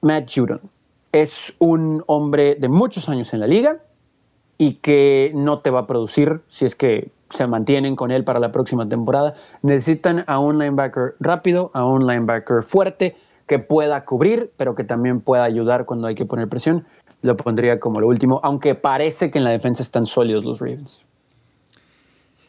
[0.02, 0.62] Matt Judon
[1.12, 3.78] es un hombre de muchos años en la liga
[4.58, 8.40] y que no te va a producir si es que se mantienen con él para
[8.40, 9.36] la próxima temporada.
[9.62, 13.16] Necesitan a un linebacker rápido, a un linebacker fuerte,
[13.48, 16.86] que pueda cubrir, pero que también pueda ayudar cuando hay que poner presión.
[17.22, 21.06] Lo pondría como lo último, aunque parece que en la defensa están sólidos los Ravens.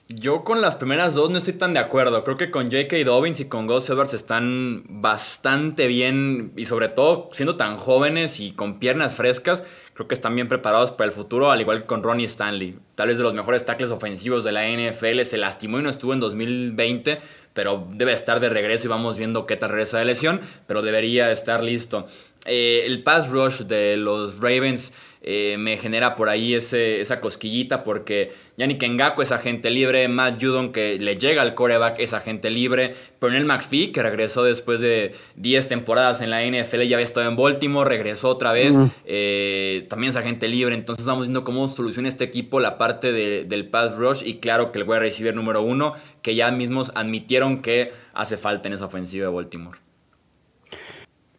[0.08, 2.24] Yo con las primeras dos no estoy tan de acuerdo.
[2.24, 2.96] Creo que con J.K.
[3.04, 8.52] Dobbins y con Gus Edwards están bastante bien y sobre todo siendo tan jóvenes y
[8.52, 12.02] con piernas frescas, creo que están bien preparados para el futuro, al igual que con
[12.02, 12.78] Ronnie Stanley.
[12.94, 16.12] Tal vez de los mejores tackles ofensivos de la NFL, se lastimó y no estuvo
[16.12, 17.20] en 2020
[17.54, 21.30] pero debe estar de regreso y vamos viendo qué tal regresa de lesión, pero debería
[21.30, 22.06] estar listo.
[22.44, 24.92] Eh, el pass rush de los Ravens
[25.26, 30.38] eh, me genera por ahí ese, esa cosquillita porque Yannick Ngako es agente libre, Matt
[30.38, 35.14] Judon que le llega al coreback es agente libre, Pernell McPhee que regresó después de
[35.36, 40.10] 10 temporadas en la NFL, ya había estado en Baltimore, regresó otra vez, eh, también
[40.10, 44.22] es agente libre, entonces vamos viendo cómo soluciona este equipo la parte del pass rush
[44.26, 48.36] y claro que el voy a recibir número uno que ya mismos admitieron que hace
[48.36, 49.78] falta en esa ofensiva de Baltimore.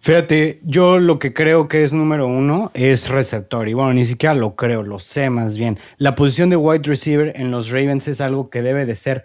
[0.05, 3.67] Fíjate, yo lo que creo que es número uno es receptor.
[3.67, 5.79] Y bueno, ni siquiera lo creo, lo sé más bien.
[5.97, 9.23] La posición de wide receiver en los Ravens es algo que debe de ser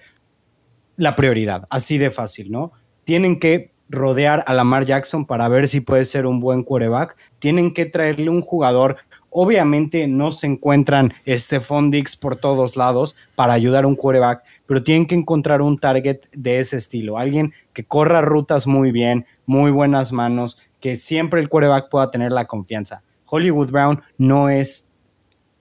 [0.96, 2.72] la prioridad, así de fácil, ¿no?
[3.04, 7.14] Tienen que rodear a Lamar Jackson para ver si puede ser un buen quarterback.
[7.40, 8.96] Tienen que traerle un jugador
[9.32, 14.82] Obviamente no se encuentran este Fondix por todos lados para ayudar a un quarterback, pero
[14.82, 19.70] tienen que encontrar un target de ese estilo, alguien que corra rutas muy bien, muy
[19.70, 23.02] buenas manos, que siempre el quarterback pueda tener la confianza.
[23.26, 24.88] Hollywood Brown no es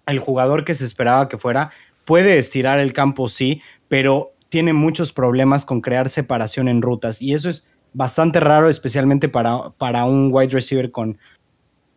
[0.08, 1.72] el jugador que se esperaba que fuera,
[2.06, 7.34] puede estirar el campo sí, pero tiene muchos problemas con crear separación en rutas y
[7.34, 11.20] eso es bastante raro, especialmente para, para un wide receiver con,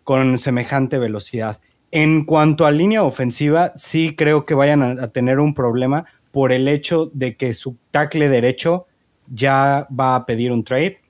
[0.04, 1.60] con semejante velocidad.
[1.90, 6.68] En cuanto a línea ofensiva, sí creo que vayan a, tener un problema por el
[6.68, 8.86] hecho de que su tackle derecho
[9.30, 11.00] ya va a pedir un trade.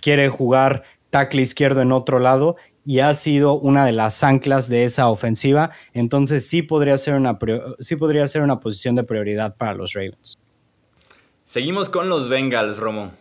[0.00, 0.82] Quiere jugar
[1.14, 5.70] tackle izquierdo en otro lado y ha sido una de las anclas de esa ofensiva.
[5.92, 7.38] Entonces sí podría ser una,
[7.78, 10.40] sí podría ser una posición de prioridad para los Ravens.
[11.44, 13.12] Seguimos con los Bengals, Romo.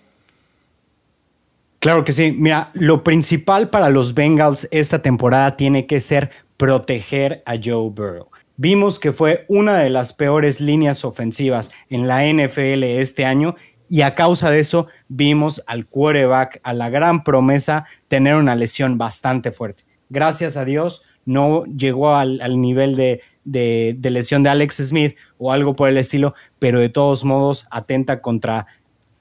[1.77, 2.31] Claro que sí.
[2.31, 8.29] Mira, lo principal para los Bengals esta temporada tiene que ser proteger a Joe Burrow.
[8.57, 13.55] Vimos que fue una de las peores líneas ofensivas en la NFL este año
[13.93, 18.97] y a causa de eso vimos al quarterback, a la gran promesa, tener una lesión
[18.97, 19.83] bastante fuerte.
[20.09, 25.75] Gracias a Dios no llegó al, nivel de, de, lesión de Alex Smith o algo
[25.75, 28.65] por el estilo, pero de todos modos atenta contra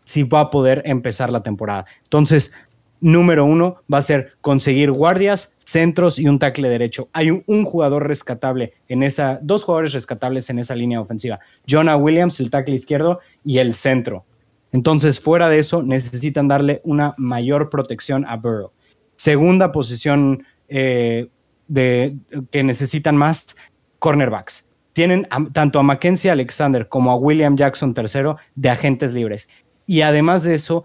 [0.05, 1.85] si va a poder empezar la temporada.
[2.05, 2.55] Entonces,
[3.03, 7.11] número uno va a ser conseguir guardias, centros y un tackle derecho.
[7.13, 11.41] Hay un, jugador rescatable en esa, dos jugadores rescatables en esa línea ofensiva.
[11.69, 14.25] Jonah Williams, el tackle izquierdo, y el centro.
[14.73, 18.73] Entonces, fuera de eso, necesitan darle una mayor protección a Burrow.
[19.15, 21.29] Segunda posición eh,
[21.69, 22.17] de,
[22.51, 23.55] que necesitan más,
[23.99, 24.67] cornerbacks.
[24.95, 29.49] Tienen tanto a Mackenzie Alexander como a William Jackson III de agentes libres
[29.87, 30.85] y además de eso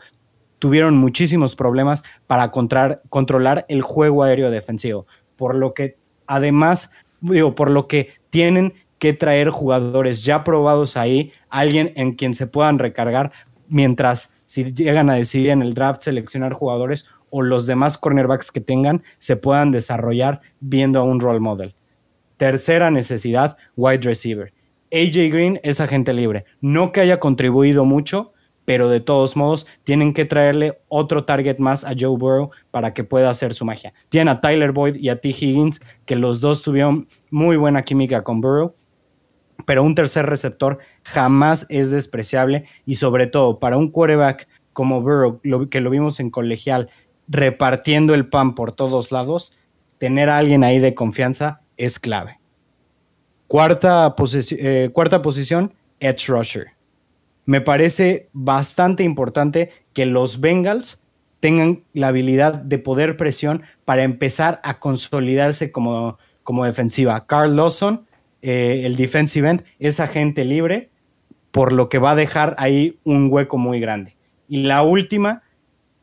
[0.60, 7.70] tuvieron muchísimos problemas para controlar el juego aéreo defensivo, por lo que además, digo, por
[7.70, 13.32] lo que tienen que traer jugadores ya probados ahí, alguien en quien se puedan recargar,
[13.68, 18.62] mientras si llegan a decidir en el draft seleccionar jugadores o los demás cornerbacks que
[18.62, 21.76] tengan se puedan desarrollar viendo a un role model.
[22.38, 24.54] Tercera necesidad, wide receiver.
[24.92, 26.46] AJ Green es agente libre.
[26.62, 28.32] No que haya contribuido mucho,
[28.64, 33.04] pero de todos modos tienen que traerle otro target más a Joe Burrow para que
[33.04, 33.94] pueda hacer su magia.
[34.10, 35.30] Tienen a Tyler Boyd y a T.
[35.30, 38.76] Higgins, que los dos tuvieron muy buena química con Burrow,
[39.68, 45.42] pero un tercer receptor jamás es despreciable y sobre todo para un quarterback como Burrow,
[45.70, 46.90] que lo vimos en colegial,
[47.28, 49.58] repartiendo el pan por todos lados,
[49.98, 52.40] tener a alguien ahí de confianza es clave.
[53.48, 54.16] Cuarta,
[54.52, 56.68] eh, cuarta posición, Edge Rusher.
[57.44, 61.02] Me parece bastante importante que los Bengals
[61.42, 67.26] tengan la habilidad de poder presión para empezar a consolidarse como, como defensiva.
[67.26, 68.08] Carl Lawson,
[68.42, 70.90] eh, el defensive end, es agente libre,
[71.52, 74.16] por lo que va a dejar ahí un hueco muy grande.
[74.48, 75.44] Y la última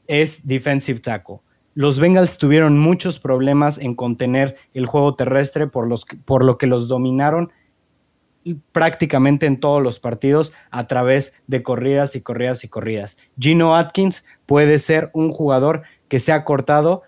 [0.06, 1.40] es defensive tackle.
[1.74, 6.66] Los Bengals tuvieron muchos problemas en contener el juego terrestre por, los, por lo que
[6.66, 7.50] los dominaron
[8.72, 13.16] prácticamente en todos los partidos a través de corridas y corridas y corridas.
[13.38, 17.02] Gino Atkins puede ser un jugador que se ha cortado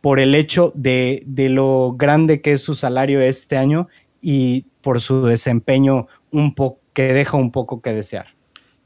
[0.00, 3.88] por el hecho de, de lo grande que es su salario este año
[4.22, 6.54] y por su desempeño un
[6.94, 8.28] que deja un poco que desear.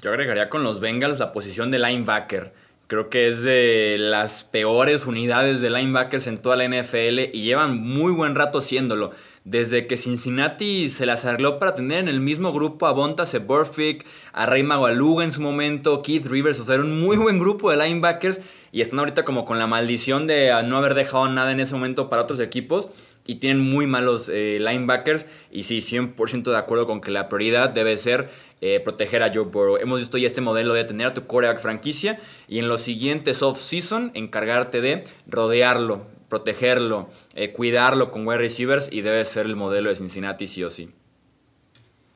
[0.00, 2.52] Yo agregaría con los Bengals la posición de linebacker.
[2.88, 7.82] Creo que es de las peores unidades de linebackers en toda la NFL y llevan
[7.82, 9.10] muy buen rato haciéndolo.
[9.44, 14.06] Desde que Cincinnati se las arregló para tener en el mismo grupo a Bonta Seborfik,
[14.32, 17.70] a Rey Magualuga en su momento, Keith Rivers, o sea, era un muy buen grupo
[17.70, 21.60] de linebackers y están ahorita como con la maldición de no haber dejado nada en
[21.60, 22.90] ese momento para otros equipos
[23.26, 25.26] y tienen muy malos eh, linebackers.
[25.50, 28.28] Y sí, 100% de acuerdo con que la prioridad debe ser
[28.60, 29.76] eh, proteger a Joe Burrow.
[29.76, 33.42] Hemos visto ya este modelo de tener a tu coreback franquicia y en los siguientes
[33.42, 39.90] off-season encargarte de rodearlo, protegerlo, eh, cuidarlo con wide receivers y debe ser el modelo
[39.90, 40.90] de Cincinnati sí o sí.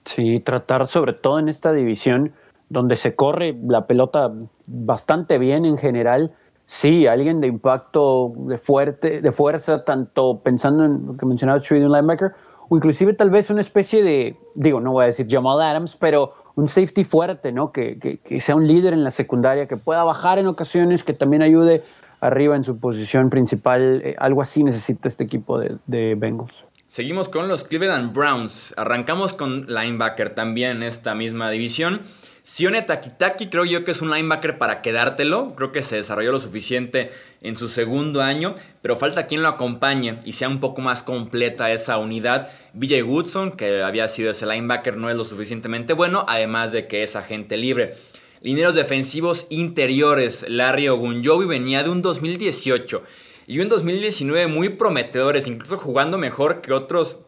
[0.06, 2.32] Sí, tratar sobre todo en esta división
[2.70, 4.32] donde se corre la pelota
[4.66, 6.32] bastante bien en general
[6.70, 11.80] Sí, alguien de impacto, de fuerte, de fuerza, tanto pensando en lo que mencionaba Chuy
[11.80, 12.30] linebacker,
[12.68, 16.32] o inclusive tal vez una especie de, digo, no voy a decir Jamal Adams, pero
[16.54, 17.72] un safety fuerte, ¿no?
[17.72, 21.42] Que, que, sea un líder en la secundaria, que pueda bajar en ocasiones, que también
[21.42, 21.82] ayude
[22.20, 24.00] arriba en su posición principal.
[24.04, 26.66] Eh, algo así necesita este equipo de, de Bengals.
[26.86, 28.74] Seguimos con los Cleveland Browns.
[28.76, 32.02] Arrancamos con linebacker también en esta misma división.
[32.42, 35.54] Sione Takitaki creo yo que es un linebacker para quedártelo.
[35.54, 37.10] Creo que se desarrolló lo suficiente
[37.42, 41.70] en su segundo año, pero falta quien lo acompañe y sea un poco más completa
[41.70, 42.50] esa unidad.
[42.74, 47.02] BJ Woodson, que había sido ese linebacker, no es lo suficientemente bueno, además de que
[47.02, 47.94] es agente libre.
[48.42, 53.02] Lineros defensivos interiores, Larry Ogunjobi venía de un 2018
[53.46, 57.18] y un 2019 muy prometedores, incluso jugando mejor que otros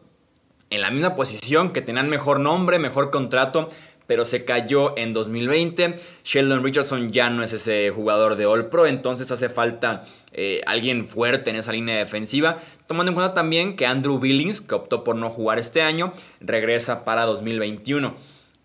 [0.71, 3.67] en la misma posición, que tenían mejor nombre, mejor contrato
[4.07, 5.95] pero se cayó en 2020.
[6.23, 11.07] Sheldon Richardson ya no es ese jugador de All Pro, entonces hace falta eh, alguien
[11.07, 12.59] fuerte en esa línea defensiva.
[12.87, 17.05] Tomando en cuenta también que Andrew Billings, que optó por no jugar este año, regresa
[17.05, 18.15] para 2021.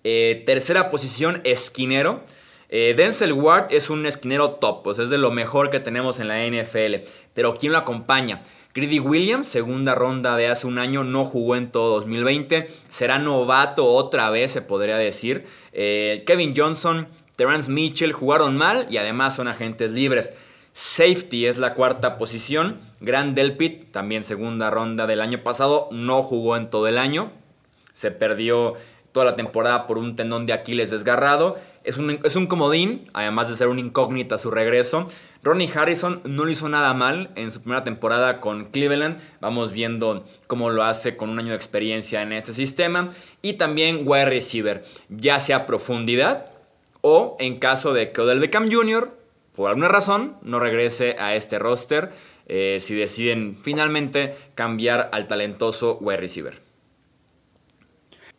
[0.05, 2.23] Eh, tercera posición, esquinero.
[2.71, 6.29] Eh, Denzel Ward es un esquinero top, pues es de lo mejor que tenemos en
[6.29, 7.07] la NFL.
[7.35, 8.43] Pero ¿quién lo acompaña?
[8.75, 12.69] Greedy Williams, segunda ronda de hace un año, no jugó en todo 2020.
[12.89, 15.47] Será novato otra vez, se podría decir.
[15.73, 20.33] Eh, Kevin Johnson, Terrence Mitchell jugaron mal y además son agentes libres.
[20.73, 22.79] Safety es la cuarta posición.
[23.01, 27.33] Grand Delpit, también segunda ronda del año pasado, no jugó en todo el año.
[27.93, 28.75] Se perdió
[29.13, 31.57] toda la temporada por un tendón de Aquiles desgarrado.
[31.83, 35.09] Es un, es un comodín, además de ser un incógnita su regreso.
[35.43, 39.19] Ronnie Harrison no lo hizo nada mal en su primera temporada con Cleveland.
[39.41, 43.09] Vamos viendo cómo lo hace con un año de experiencia en este sistema.
[43.43, 46.53] Y también wide receiver, ya sea profundidad
[47.01, 49.17] o en caso de que Odell Beckham Jr.,
[49.55, 52.13] por alguna razón, no regrese a este roster.
[52.47, 56.55] Eh, si deciden finalmente cambiar al talentoso wide receiver.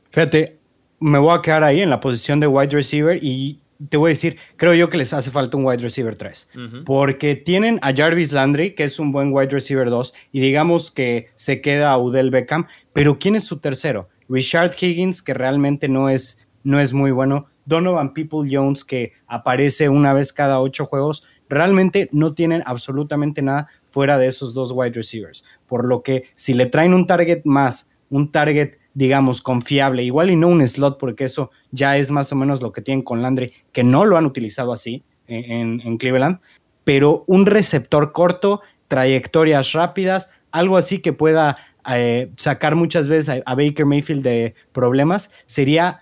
[0.10, 0.58] Fíjate,
[1.00, 4.14] me voy a quedar ahí en la posición de wide receiver y te voy a
[4.14, 6.50] decir, creo yo que les hace falta un wide receiver 3,
[6.86, 11.28] porque tienen a Jarvis Landry, que es un buen wide receiver 2, y digamos que
[11.36, 14.10] se queda a Udell Beckham, pero ¿quién es su tercero?
[14.28, 19.88] Richard Higgins, que realmente no es, no es muy bueno, Donovan People Jones, que aparece
[19.88, 24.94] una vez cada ocho juegos, realmente no tienen absolutamente nada fuera de esos dos wide
[24.94, 30.30] receivers, por lo que si le traen un target más, un target digamos, confiable, igual
[30.30, 33.22] y no un slot, porque eso ya es más o menos lo que tienen con
[33.22, 36.40] Landry, que no lo han utilizado así en, Cleveland,
[36.84, 41.58] pero un receptor corto, trayectorias rápidas, algo así que pueda
[41.94, 46.02] eh, sacar muchas veces a, Baker Mayfield de problemas, sería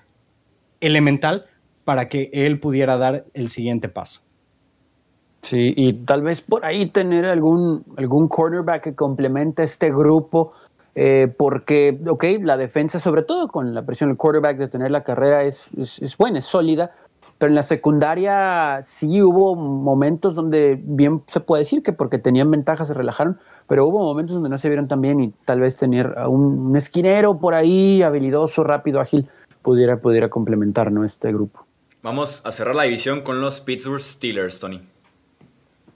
[0.80, 1.46] elemental
[1.84, 4.22] para que él pudiera dar el siguiente paso.
[5.42, 10.52] Sí, y tal vez por ahí tener algún, algún quarterback que complemente este grupo,
[11.00, 15.04] eh, porque, ok, la defensa, sobre todo con la presión del quarterback de tener la
[15.04, 16.90] carrera, es, es buena, es sólida,
[17.38, 22.50] pero en la secundaria sí hubo momentos donde bien se puede decir que porque tenían
[22.50, 25.78] ventajas se relajaron, pero hubo momentos donde no se vieron tan bien y tal vez
[25.78, 29.30] tener un, un esquinero por ahí, habilidoso, rápido, ágil,
[29.62, 31.06] pudiera, pudiera complementar ¿no?
[31.06, 31.68] este grupo.
[32.02, 34.82] Vamos a cerrar la división con los Pittsburgh Steelers, Tony.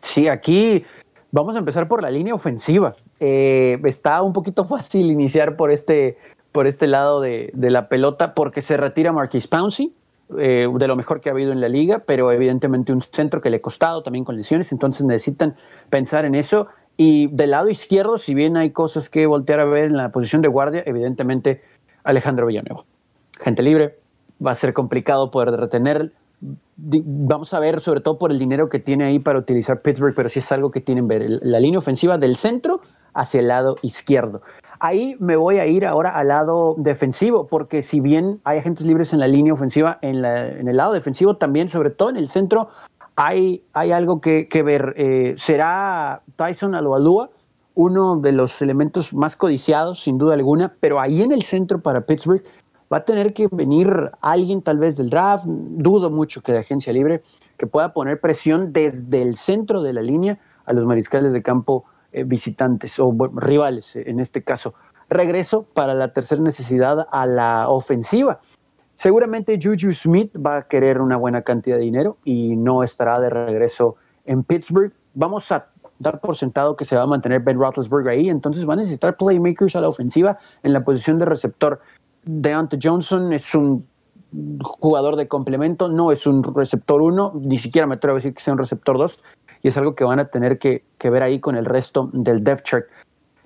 [0.02, 0.86] Sí, aquí
[1.32, 2.94] vamos a empezar por la línea ofensiva.
[3.22, 6.18] Eh, está un poquito fácil iniciar por este,
[6.52, 9.94] por este lado de, de la pelota porque se retira Marquis Pouncey
[10.38, 13.50] eh, de lo mejor que ha habido en la liga, pero evidentemente un centro que
[13.50, 15.56] le ha costado también con lesiones, entonces necesitan
[15.90, 16.68] pensar en eso.
[16.96, 20.42] Y del lado izquierdo, si bien hay cosas que voltear a ver en la posición
[20.42, 21.62] de guardia, evidentemente
[22.04, 22.86] Alejandro Villanueva.
[23.40, 23.98] Gente libre,
[24.46, 26.14] va a ser complicado poder retener.
[26.78, 30.30] Vamos a ver, sobre todo por el dinero que tiene ahí para utilizar Pittsburgh, pero
[30.30, 31.40] sí es algo que tienen ver.
[31.42, 32.82] La línea ofensiva del centro
[33.14, 34.42] hacia el lado izquierdo.
[34.80, 39.14] Ahí me voy a ir ahora al lado defensivo, porque si bien hay agentes libres
[39.14, 42.70] en la línea ofensiva, en, el lado defensivo también, sobre todo en el centro,
[43.16, 44.96] hay, algo que, ver.
[44.98, 47.30] Eh, ¿Será Tyson Aloalua
[47.76, 50.74] uno de los elementos más codiciados, sin duda alguna?
[50.80, 52.44] Pero ahí en el centro para Pittsburgh
[52.92, 56.92] va a tener que venir alguien tal vez del draft, dudo mucho que de agencia
[56.92, 57.22] libre,
[57.58, 61.86] que pueda poner presión desde el centro de la línea a los mariscales de campo
[62.26, 64.74] visitantes o rivales eh, en este caso.
[65.10, 68.40] Regreso para la tercera necesidad a la ofensiva.
[68.96, 73.30] Seguramente Juju Smith va a querer una buena cantidad de dinero y no estará de
[73.30, 73.96] regreso
[74.26, 74.94] en Pittsburgh.
[75.14, 75.68] Vamos a
[76.00, 79.18] dar por sentado que se va a mantener Ben Roethlisberger ahí, entonces va a necesitar
[79.18, 81.80] playmakers a la ofensiva en la posición de receptor.
[82.24, 83.88] Deontay Johnson es un
[84.62, 88.42] jugador de complemento, no es un receptor 1, ni siquiera me atrevo a decir que
[88.42, 89.22] sea un receptor 2,
[89.62, 92.64] y es algo que van a tener que, ver ahí con el resto del depth
[92.64, 92.86] chart.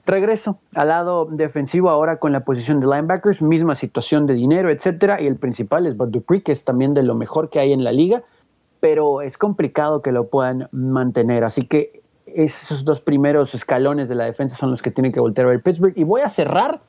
[0.06, 5.20] Regreso al lado defensivo ahora con la posición de linebackers, misma situación de dinero, etcétera,
[5.20, 7.84] y el principal es Bud Dupree, que es también de lo mejor que hay en
[7.84, 8.22] la liga,
[8.80, 14.26] pero es complicado que lo puedan mantener, así que esos dos primeros escalones de la
[14.26, 16.82] defensa son los que tiene que voltear a ver Pittsburgh, y voy a cerrar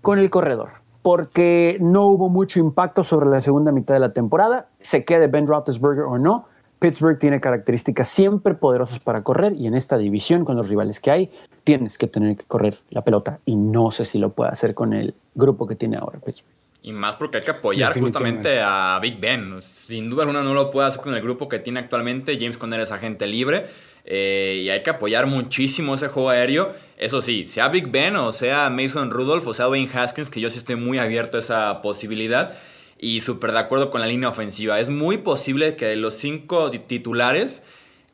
[0.00, 0.68] con el corredor,
[1.02, 5.48] porque no hubo mucho impacto sobre la segunda mitad de la temporada, se quede Ben
[5.48, 6.46] Roethlisberger o no,
[6.78, 11.10] Pittsburgh tiene características siempre poderosas para correr y en esta división con los rivales que
[11.10, 11.30] hay
[11.64, 14.92] tienes que tener que correr la pelota y no sé si lo puede hacer con
[14.92, 16.58] el grupo que tiene ahora Pittsburgh.
[16.80, 19.60] Y más porque hay que apoyar justamente a Big Ben.
[19.60, 22.38] Sin duda alguna no lo puede hacer con el grupo que tiene actualmente.
[22.38, 23.66] James Conner es agente libre.
[24.04, 26.72] Eh, y hay que apoyar muchísimo ese juego aéreo.
[26.96, 30.48] Eso sí, sea Big Ben o sea Mason Rudolph o sea Wayne Haskins, que yo
[30.48, 32.54] sí estoy muy abierto a esa posibilidad
[32.98, 34.80] y súper de acuerdo con la línea ofensiva.
[34.80, 37.62] Es muy posible que de los cinco titulares,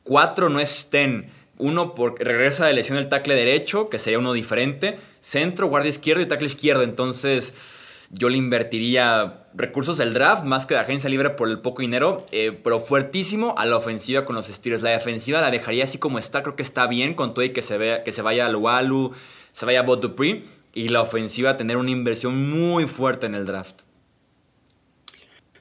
[0.02, 1.30] cuatro no estén.
[1.56, 4.98] Uno por, regresa de lesión el tackle derecho, que sería uno diferente.
[5.20, 6.82] Centro, guardia izquierdo y tackle izquierdo.
[6.82, 11.82] Entonces yo le invertiría recursos del draft más que de agencia libre por el poco
[11.82, 14.82] dinero, eh, pero fuertísimo a la ofensiva con los Steelers.
[14.82, 17.62] La defensiva la dejaría así como está, creo que está bien con todo y que
[17.62, 19.12] se, vea, que se vaya al Walu,
[19.52, 20.44] se vaya a Bot Dupree,
[20.74, 23.83] y la ofensiva tener una inversión muy fuerte en el draft.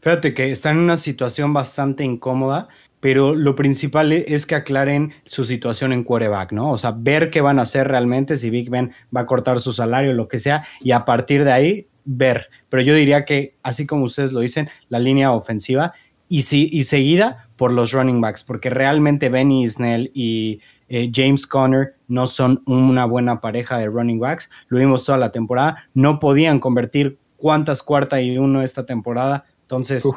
[0.03, 2.67] Fíjate que están en una situación bastante incómoda,
[2.99, 6.71] pero lo principal e, es que aclaren su situación en quarterback, ¿no?
[6.71, 9.71] O sea, ver qué van a hacer realmente, si Big Ben va a cortar su
[9.71, 12.49] salario, lo que sea, y a partir de ahí ver.
[12.67, 15.93] Pero yo diría que, así como ustedes lo dicen, la línea ofensiva
[16.27, 21.47] y, sí, y seguida por los running backs, porque realmente Benny Snell y eh, James
[21.47, 24.49] Conner no son una buena pareja de running backs.
[24.67, 25.87] Lo vimos toda la temporada.
[25.93, 30.07] No podían convertir cuántas cuarta y uno esta temporada entonces,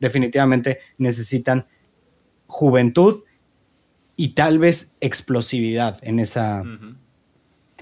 [0.00, 1.68] definitivamente necesitan
[2.48, 3.22] juventud
[4.16, 6.64] y tal vez explosividad en esa,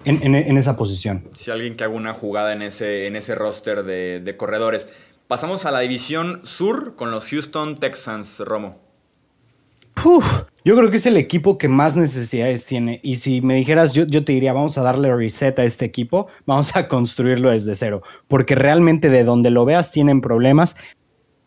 [0.05, 1.31] en, esa posición.
[1.33, 4.89] Si alguien que haga una jugada en ese, en ese roster de, corredores.
[5.29, 8.79] Pasamos a la división sur con los Houston Texans, Romo.
[10.05, 13.01] yo creo que es el equipo que más necesidades tiene.
[13.03, 16.27] Y si me dijeras, yo, yo te diría, vamos a darle reset a este equipo,
[16.45, 18.03] vamos a construirlo desde cero.
[18.29, 20.77] Porque realmente de donde lo veas tienen problemas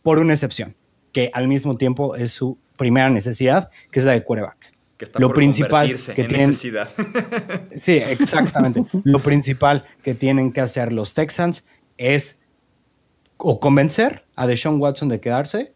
[0.07, 0.73] por una excepción,
[1.11, 4.73] que al mismo tiempo es su primera necesidad, que es la de quarterback.
[4.95, 6.87] Que está Lo principal que tienen necesidad.
[7.75, 8.85] Sí, exactamente.
[9.03, 12.41] Lo principal que tienen que hacer los Texans es
[13.35, 15.73] o convencer a Deshaun Watson de quedarse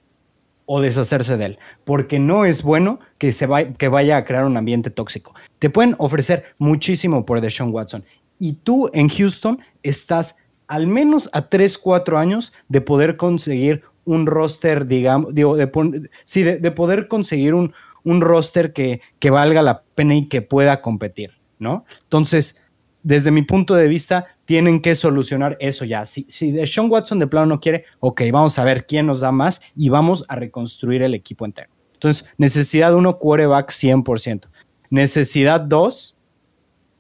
[0.66, 4.56] o deshacerse de él, porque no es bueno que, se que vaya a crear un
[4.56, 5.36] ambiente tóxico.
[5.60, 8.06] Te pueden ofrecer muchísimo por Deshaun Watson
[8.40, 10.38] y tú en Houston estás
[10.72, 16.44] al menos a 3, 4 años de poder conseguir un roster, digamos, digo, de, sí,
[16.44, 17.74] de, poder conseguir un,
[18.04, 21.86] un roster que, que valga la pena y que pueda competir, ¿no?
[22.04, 22.60] Entonces,
[23.04, 26.06] desde mi punto de vista, tienen que solucionar eso ya.
[26.06, 29.32] Si, si Sean Watson de plano no quiere, ok, vamos a ver quién nos da
[29.32, 31.70] más y vamos a reconstruir el equipo entero.
[31.94, 34.48] Entonces, necesidad uno, quarterback 100%.
[34.90, 36.16] Necesidad dos,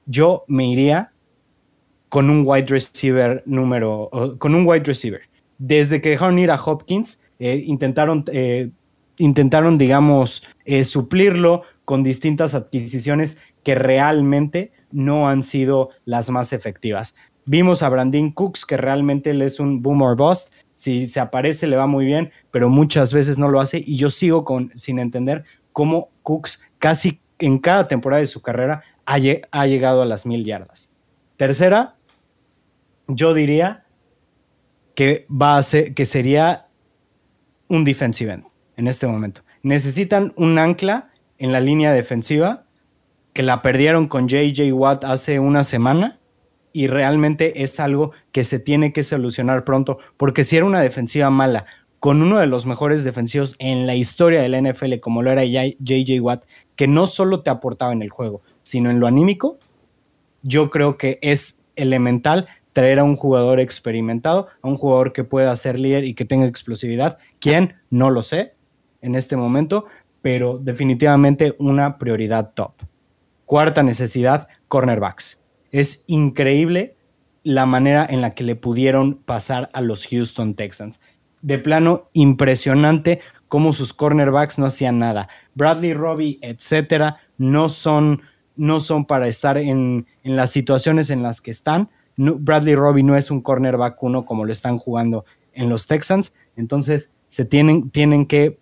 [0.06, 1.12] yo me iría
[2.10, 5.22] con un wide receiver número, con un wide receiver.
[5.64, 8.72] Desde que dejaron ir a Hopkins, eh, intentaron, eh,
[9.20, 17.14] intentaron, digamos, eh, suplirlo con distintas adquisiciones que realmente no han sido las más efectivas.
[17.45, 20.51] Vimos a Brandon Cooks, que realmente él es un boomer bust.
[20.74, 23.84] Si se aparece, le va muy bien, pero muchas veces no lo hace.
[23.86, 25.43] Y yo sigo con, sin entender
[25.74, 30.89] cómo Cooks casi en cada temporada de su carrera ha llegado a las mil yardas.
[31.38, 31.97] Tercera,
[33.07, 33.86] yo diría
[34.95, 36.67] que va a ser, que sería
[37.67, 38.45] un defensive end
[38.77, 39.41] en este momento.
[39.63, 42.65] Necesitan un ancla en la línea defensiva
[43.33, 46.19] que la perdieron con JJ Watt hace una semana
[46.73, 51.29] y realmente es algo que se tiene que solucionar pronto, porque si era una defensiva
[51.29, 51.65] mala,
[51.99, 55.43] con uno de los mejores defensivos en la historia de la NFL, como lo era
[55.43, 59.59] JJ Watt, que no solo te aportaba en el juego, sino en lo anímico,
[60.41, 65.55] yo creo que es elemental traer a un jugador experimentado, a un jugador que pueda
[65.55, 67.17] ser líder y que tenga explosividad.
[67.39, 67.76] ¿Quién?
[67.89, 68.55] No lo sé
[69.01, 69.86] en este momento,
[70.22, 72.74] pero definitivamente una prioridad top.
[73.45, 75.41] Cuarta necesidad, cornerbacks.
[75.72, 76.95] Es increíble
[77.43, 81.01] la manera en la que le pudieron pasar a los Houston Texans.
[81.41, 85.28] De plano, impresionante cómo sus cornerbacks no hacían nada.
[85.55, 88.22] Bradley Robbie, etcétera, no son,
[88.55, 91.89] no son para estar en, las situaciones en las que están.
[92.39, 96.34] Bradley Robbie no es un cornerback uno como lo están jugando en los Texans.
[96.55, 98.59] Entonces, se tienen, tienen que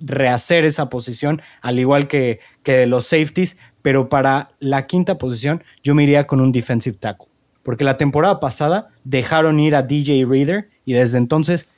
[0.00, 5.94] rehacer esa posición, al igual que, que los safeties, pero para la quinta posición yo
[5.94, 7.28] me iría con un defensive tackle,
[7.62, 11.68] porque la temporada pasada dejaron ir a DJ Reader y desde entonces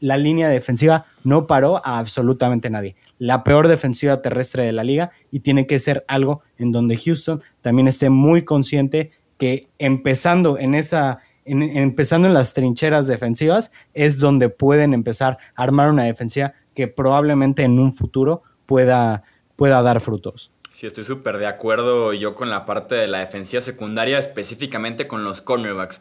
[0.00, 2.96] la línea defensiva no paró a absolutamente nadie.
[3.18, 7.40] La peor defensiva terrestre de la liga y tiene que ser algo en donde Houston
[7.60, 9.12] también esté muy consciente
[9.42, 15.90] que empezando en esa empezando en las trincheras defensivas es donde pueden empezar a armar
[15.90, 19.24] una defensiva que probablemente en un futuro pueda,
[19.56, 20.52] pueda dar frutos.
[20.70, 25.24] Sí, estoy súper de acuerdo yo con la parte de la defensiva secundaria, específicamente con
[25.24, 26.00] los cornerbacks.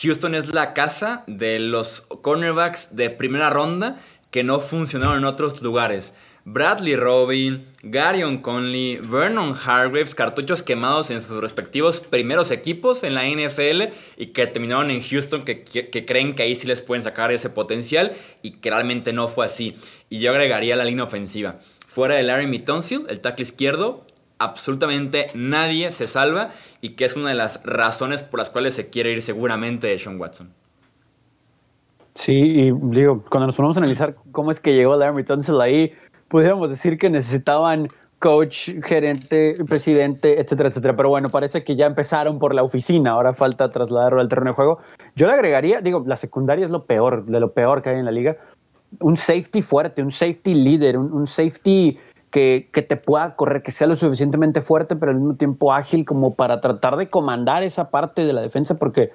[0.00, 3.98] Houston es la casa de los cornerbacks de primera ronda
[4.30, 6.14] que no funcionaron en otros lugares.
[6.48, 13.24] Bradley Robin, Garion Conley, Vernon Hargreaves, cartuchos quemados en sus respectivos primeros equipos en la
[13.24, 15.64] NFL y que terminaron en Houston, que,
[16.06, 19.76] creen que ahí sí les pueden sacar ese potencial y que realmente no fue así.
[20.08, 21.58] Y yo agregaría la línea ofensiva.
[21.84, 24.06] Fuera de Larry Mitonsil, el tackle izquierdo,
[24.38, 28.88] absolutamente nadie se salva y que es una de las razones por las cuales se
[28.88, 30.54] quiere ir seguramente de Sean Watson.
[32.16, 35.92] Sí, y digo, cuando nos ponemos a analizar cómo es que llegó Larry Mitonsil ahí,
[36.28, 40.96] pudiéramos decir que necesitaban coach, gerente, presidente, etcétera, etcétera.
[40.96, 44.54] Pero bueno, parece que ya empezaron por la oficina, ahora falta trasladarlo al terreno de
[44.54, 44.78] juego.
[45.14, 48.04] Yo le agregaría, digo, la secundaria es lo peor, de lo peor que hay en
[48.04, 48.36] la liga.
[49.00, 51.98] Un safety fuerte, un safety líder, un, safety
[52.30, 56.04] que, que, te pueda correr, que sea lo suficientemente fuerte, pero al mismo tiempo ágil
[56.04, 59.10] como para tratar de comandar esa parte de la defensa, porque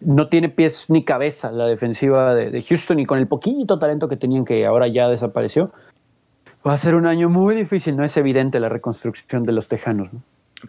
[0.00, 4.08] no tiene pies ni cabeza la defensiva de, de Houston y con el poquito talento
[4.08, 5.72] que tenían que ahora ya desapareció
[6.66, 10.08] Va a ser un año muy difícil, no es evidente la reconstrucción de los Tejanos.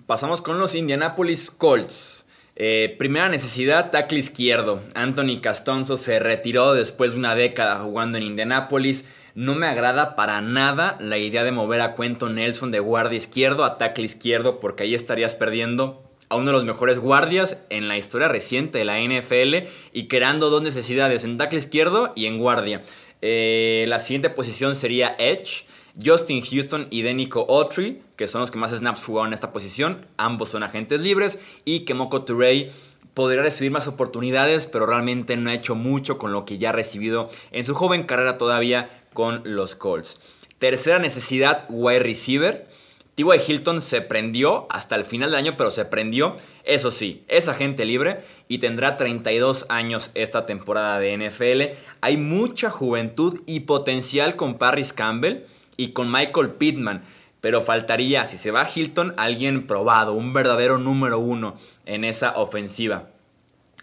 [0.06, 2.28] Pasamos con los Indianapolis Colts.
[2.56, 4.84] Eh, primera necesidad, tackle izquierdo.
[4.94, 9.06] Anthony Castonzo se retiró después de una década jugando en Indianapolis.
[9.34, 13.66] No me agrada para nada la idea de mover a Cuento Nelson de guardia izquierdo
[13.66, 17.98] a tackle izquierdo porque ahí estarías perdiendo a uno de los mejores guardias en la
[17.98, 22.84] historia reciente de la NFL y creando dos necesidades en tackle izquierdo y en guardia.
[23.24, 25.66] Eh, la siguiente posición sería Edge.
[26.04, 30.06] Justin Houston y Denico Autry, que son los que más snaps jugaron en esta posición.
[30.18, 31.40] Ambos son agentes libres.
[31.66, 32.72] Y que Moko Touré
[33.14, 36.74] podría recibir más oportunidades, pero realmente no ha hecho mucho con lo que ya ha
[36.74, 40.20] recibido en su joven carrera todavía con los Colts.
[40.60, 42.68] Tercera necesidad, wide receiver.
[43.16, 43.52] T.Y.
[43.52, 46.36] Hilton se prendió hasta el final del año, pero se prendió.
[46.64, 51.80] Eso sí, es agente libre y tendrá 32 años esta temporada de NFL.
[52.02, 55.46] Hay mucha juventud y potencial con Paris Campbell
[55.78, 57.04] y con Michael Pittman.
[57.40, 61.56] Pero faltaría, si se va Hilton, alguien probado, un verdadero número uno
[61.86, 63.10] en esa ofensiva.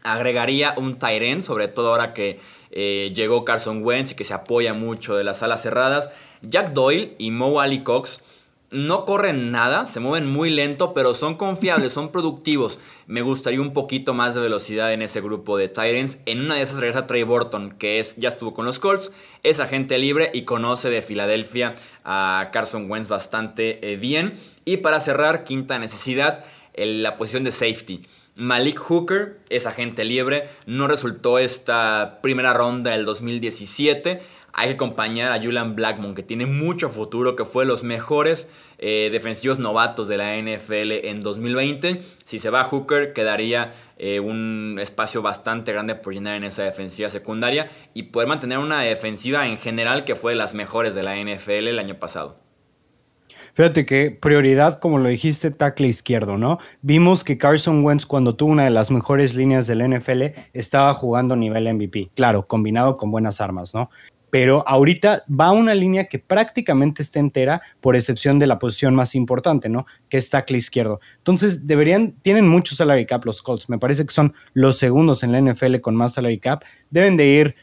[0.03, 2.40] Agregaría un Tyren, sobre todo ahora que
[2.72, 6.11] eh, llegó Carson Wentz y que se apoya mucho de las alas cerradas.
[6.42, 8.22] Jack Doyle y Mo Ali Cox
[8.74, 12.80] no corren nada, se mueven muy lento, pero son confiables, son productivos.
[13.06, 16.18] Me gustaría un poquito más de velocidad en ese grupo de Titans.
[16.26, 19.12] En una de esas regresa Trey Burton, que es, ya estuvo con los Colts,
[19.44, 24.34] es agente libre y conoce de Filadelfia a Carson Wentz bastante eh, bien.
[24.64, 26.44] Y para cerrar, quinta necesidad,
[26.76, 28.02] la posición de safety.
[28.36, 34.20] Malik Hooker es agente libre, no resultó esta primera ronda del 2017
[34.55, 38.48] hay que acompañar a Julian Blackmon, que tiene mucho futuro, que fue de los mejores
[38.78, 42.00] eh, defensivos novatos de la NFL en 2020.
[42.24, 47.09] Si se va Hooker, quedaría eh, un espacio bastante grande por llenar en esa defensiva
[47.09, 51.16] secundaria y poder mantener una defensiva en general que fue de las mejores de la
[51.16, 52.44] NFL el año pasado.
[53.55, 56.59] Fíjate que prioridad, como lo dijiste, tackle izquierdo, ¿no?
[56.82, 61.34] Vimos que Carson Wentz, cuando tuvo una de las mejores líneas del NFL, estaba jugando
[61.34, 62.11] a nivel MVP.
[62.16, 63.90] Claro, combinado con buenas armas, ¿no?
[64.35, 69.14] Pero ahorita va una línea que prácticamente está entera, por excepción de la posición más
[69.14, 69.87] importante, ¿no?
[70.09, 70.99] Que es tackle izquierdo.
[71.18, 75.30] Entonces, deberían, tienen mucho salary cap los Colts, me parece que son los segundos en
[75.30, 76.64] la NFL con más salary cap.
[76.91, 77.55] Deben de ir,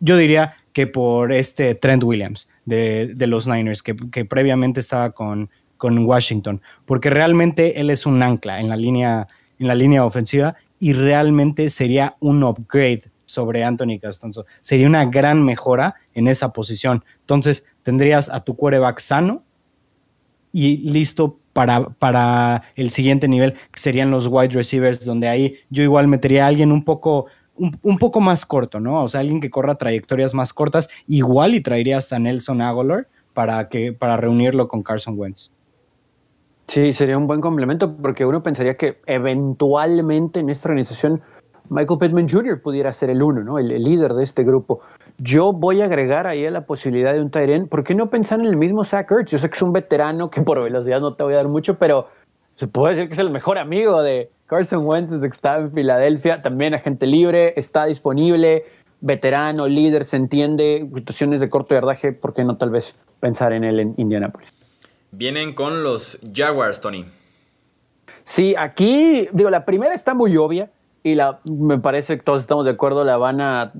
[0.00, 6.06] yo diría que por este Trent Williams de, los Niners, que, previamente estaba con, con
[6.06, 10.94] Washington, porque realmente él es un ancla en la línea, en la línea ofensiva y
[10.94, 14.46] realmente sería un upgrade sobre Anthony Castonzo.
[14.60, 17.04] Sería una gran mejora en esa posición.
[17.20, 19.42] Entonces, tendrías a tu quarterback sano
[20.52, 25.82] y listo para, para el siguiente nivel, que serían los wide receivers, donde ahí yo
[25.82, 27.26] igual metería a alguien un poco,
[27.56, 29.02] un, poco más corto, ¿no?
[29.02, 33.68] O sea, alguien que corra trayectorias más cortas, igual y traería hasta Nelson Aguilar para,
[33.68, 35.50] que, para reunirlo con Carson Wentz.
[36.66, 41.20] Sí, sería un buen complemento porque uno pensaría que eventualmente en esta organización
[41.70, 42.60] Michael Pittman Jr.
[42.60, 43.58] pudiera ser el uno, ¿no?
[43.58, 44.80] El, líder de este grupo.
[45.18, 47.68] Yo voy a agregar ahí a la posibilidad de un Tyren.
[47.68, 49.30] ¿Por qué no pensar en el mismo Zach Ertz?
[49.30, 51.78] Yo sé que es un veterano que por velocidad no te voy a dar mucho,
[51.78, 52.08] pero
[52.56, 55.72] se puede decir que es el mejor amigo de Carson Wentz desde que estaba en
[55.72, 56.42] Filadelfia.
[56.42, 58.64] También agente libre, está disponible,
[59.00, 60.88] veterano, líder, se entiende.
[60.94, 64.52] Situaciones de corto yardaje, ¿por qué no tal vez pensar en él en Indianapolis?
[65.12, 67.06] Vienen con los Jaguars, Tony.
[68.24, 70.70] Sí, aquí, digo, la primera está muy obvia
[71.06, 73.74] y la, me parece que todos estamos de acuerdo, la van a,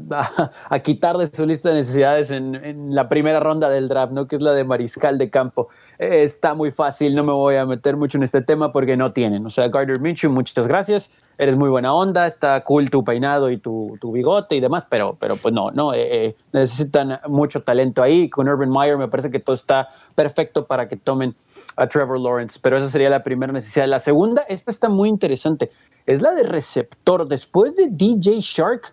[0.68, 4.28] a, quitar de su lista de necesidades en, en, la primera ronda del draft, ¿no?
[4.28, 5.68] que es la de mariscal de campo.
[5.98, 9.14] Eh, está muy fácil, no me voy a meter mucho en este tema porque no
[9.14, 9.46] tienen.
[9.46, 13.56] O sea, Gardner Minshew, muchas gracias, eres muy buena onda, está cool tu peinado y
[13.56, 18.02] tu, tu bigote y demás, pero, pero pues no, no eh, eh, necesitan mucho talento
[18.02, 18.28] ahí.
[18.28, 21.34] Con Urban Meyer me parece que todo está perfecto para que tomen
[21.76, 23.88] a Trevor Lawrence, pero esa sería la primera necesidad.
[23.88, 25.70] La segunda, esta está muy interesante,
[26.06, 27.28] es la de receptor.
[27.28, 28.92] Después de DJ Shark,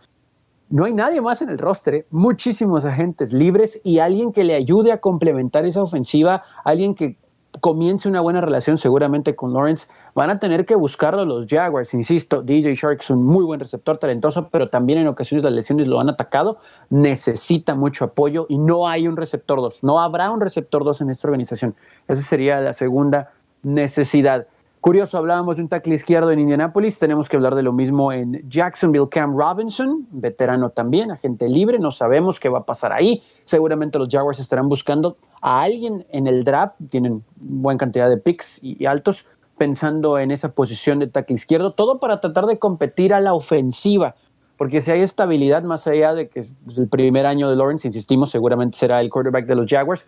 [0.69, 2.05] no hay nadie más en el roster, ¿eh?
[2.11, 7.17] muchísimos agentes libres y alguien que le ayude a complementar esa ofensiva, alguien que
[7.59, 11.93] comience una buena relación seguramente con Lawrence, van a tener que buscarlo los Jaguars.
[11.93, 15.87] Insisto, DJ Shark es un muy buen receptor talentoso, pero también en ocasiones las lesiones
[15.87, 16.57] lo han atacado.
[16.89, 19.83] Necesita mucho apoyo y no hay un receptor 2.
[19.83, 21.75] No habrá un receptor 2 en esta organización.
[22.07, 23.31] Esa sería la segunda
[23.63, 24.47] necesidad.
[24.81, 28.41] Curioso, hablábamos de un tackle izquierdo en Indianapolis, tenemos que hablar de lo mismo en
[28.49, 29.07] Jacksonville.
[29.11, 33.21] Cam Robinson, veterano también, agente libre, no sabemos qué va a pasar ahí.
[33.43, 38.57] Seguramente los Jaguars estarán buscando a alguien en el draft, tienen buena cantidad de picks
[38.63, 39.27] y, altos,
[39.59, 44.15] pensando en esa posición de tackle izquierdo, todo para tratar de competir a la ofensiva,
[44.57, 48.79] porque si hay estabilidad más allá de que el primer año de Lawrence, insistimos, seguramente
[48.79, 50.07] será el quarterback de los Jaguars,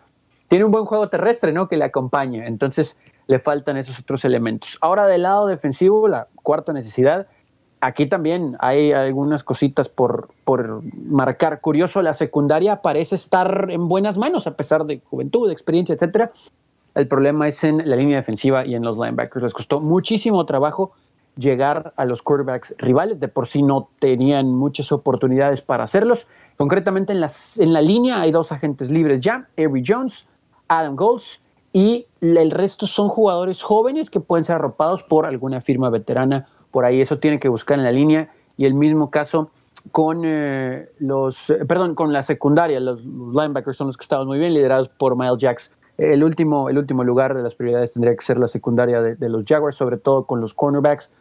[0.54, 1.68] tiene un buen juego terrestre, ¿no?
[1.68, 2.46] Que le acompaña.
[2.46, 2.96] Entonces,
[3.26, 4.78] le faltan esos otros elementos.
[4.82, 7.26] Ahora del lado defensivo, la cuarta necesidad,
[7.82, 11.60] aquí también hay algunas cositas por, por marcar.
[11.60, 16.32] Curioso, la secundaria parece estar en buenas manos a pesar de juventud, experiencia, etcétera.
[16.94, 19.42] El problema es en la línea defensiva y en los linebackers.
[19.42, 20.92] Les costó muchísimo trabajo
[21.36, 23.20] llegar a los quarterbacks rivales.
[23.20, 26.28] De por sí no tenían muchas oportunidades para hacerlos.
[26.58, 30.28] Concretamente en, las, en la línea hay dos agentes libres ya, Avery Jones,
[30.80, 35.90] Adam Goals y el resto son jugadores jóvenes que pueden ser arropados por alguna firma
[35.90, 37.02] veterana por ahí.
[37.02, 39.50] Eso tiene que buscar en la línea y el mismo caso
[39.92, 42.80] con eh, los, eh, perdón, con la secundaria.
[42.80, 46.78] Los, linebackers son los que estaban muy bien liderados por Miles Jacks el último, el
[46.78, 50.26] último lugar de las prioridades tendría que ser la secundaria de, los Jaguars, sobre todo
[50.26, 51.12] con los cornerbacks.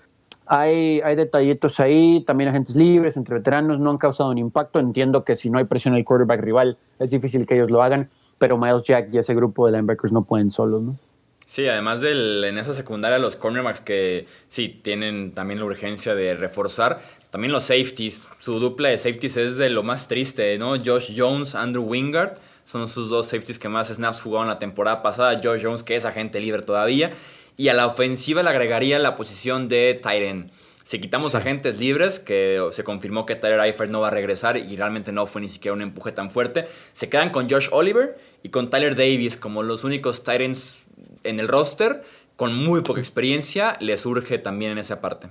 [0.46, 4.78] Hay, hay detallitos ahí, también agentes libres, entre veteranos, no han causado un impacto.
[4.78, 8.11] Entiendo que si no hay presión el quarterback rival, es difícil que ellos lo hagan,
[8.43, 10.97] pero Miles Jack y ese grupo de linebackers no pueden solos, ¿no?
[11.47, 16.34] Sí, además del, en esa secundaria los cornerbacks que sí tienen también la urgencia de
[16.34, 20.74] reforzar, también los safeties, su dupla de safeties es de lo más triste, ¿no?
[20.76, 22.34] Josh Jones, Andrew Wingard,
[22.64, 26.05] son sus dos safeties que más snaps jugaron la temporada pasada, Josh Jones que es
[26.05, 27.12] agente libre todavía,
[27.57, 30.51] y a la ofensiva le agregaría la posición de Tyren.
[30.85, 34.76] Si quitamos agentes libres, que se confirmó que Tyler Eifert no va a regresar y
[34.76, 38.49] realmente no fue ni siquiera un empuje tan fuerte, se quedan con Josh Oliver y
[38.49, 40.83] con Tyler Davis como los únicos Tyrants
[41.24, 42.03] en el roster,
[42.37, 45.28] con muy poca experiencia, le surge también en esa parte.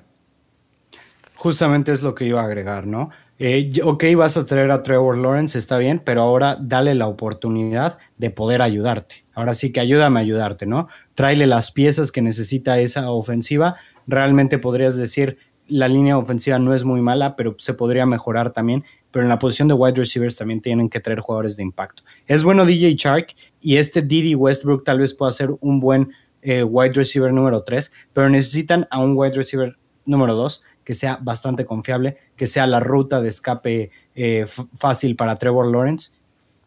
[1.36, 3.10] Justamente es lo que iba a agregar, ¿no?
[3.40, 7.98] Eh, ok, vas a traer a Trevor Lawrence, está bien, pero ahora dale la oportunidad
[8.18, 9.26] de poder ayudarte.
[9.34, 10.88] Ahora sí que ayúdame a ayudarte, ¿no?
[11.16, 13.78] Tráele las piezas que necesita esa ofensiva.
[14.08, 15.38] Realmente podrías decir,
[15.68, 18.84] la línea ofensiva no es muy mala, pero se podría mejorar también.
[19.10, 22.04] Pero en la posición de wide receivers también tienen que traer jugadores de impacto.
[22.28, 26.64] Es bueno DJ Shark y este Didi Westbrook tal vez pueda ser un buen eh,
[26.64, 31.66] wide receiver número 3, pero necesitan a un wide receiver número 2 que sea bastante
[31.66, 34.46] confiable, que sea la ruta de escape eh,
[34.76, 36.12] fácil para Trevor Lawrence.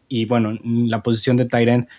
[0.07, 1.89] Y bueno, la posición de Tyrant,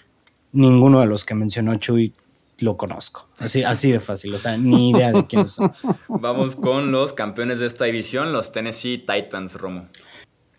[0.53, 2.15] ninguno de los que mencionó Chuy
[2.59, 3.29] lo conozco.
[3.39, 5.73] Así, así de fácil, o sea, ni idea de quiénes son.
[6.09, 9.87] Vamos con los campeones de esta división, los Tennessee Titans, Romo.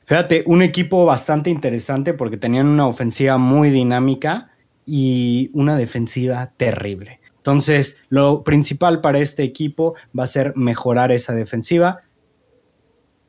[0.06, 4.52] Fíjate, un equipo bastante interesante porque tenían una ofensiva muy dinámica
[4.86, 7.20] y una defensiva terrible.
[7.36, 12.04] Entonces, lo principal para este equipo va a ser mejorar esa defensiva.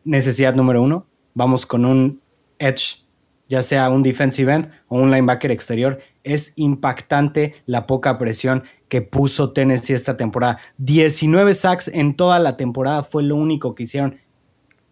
[0.04, 2.20] Necesidad número uno, vamos con un
[2.58, 3.04] edge,
[3.48, 6.00] ya sea un defensive end o un linebacker exterior.
[6.34, 10.58] Es impactante la poca presión que puso Tennessee esta temporada.
[10.78, 14.16] 19 sacks en toda la temporada fue lo único que hicieron.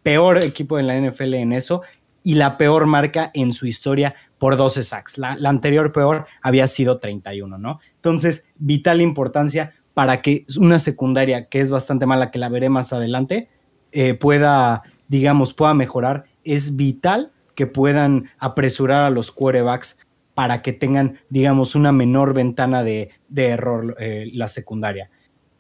[0.03, 1.83] Peor equipo de la NFL en eso
[2.23, 5.17] y la peor marca en su historia por 12 sacks.
[5.19, 7.79] La, anterior peor había sido 31, ¿no?
[7.95, 12.93] Entonces, vital importancia para que una secundaria que es bastante mala, que la veré más
[12.93, 13.49] adelante,
[13.93, 16.25] eh, pueda, digamos, pueda mejorar.
[16.43, 19.99] Es vital que puedan apresurar a los quarterbacks
[20.37, 25.09] para que tengan, digamos, una menor ventana de, error eh, la secundaria.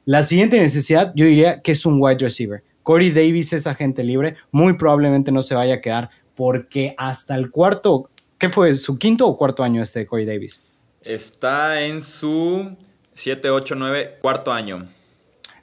[0.04, 2.62] La siguiente necesidad, yo diría que es un wide receiver.
[2.82, 7.50] Corey Davis es agente libre, muy probablemente no se vaya a quedar porque hasta el
[7.50, 8.74] cuarto, ¿qué fue?
[8.74, 10.60] ¿Su quinto o cuarto año este Corey Davis?
[11.00, 12.76] Está en su
[13.14, 14.86] 7, 8, 9, cuarto año.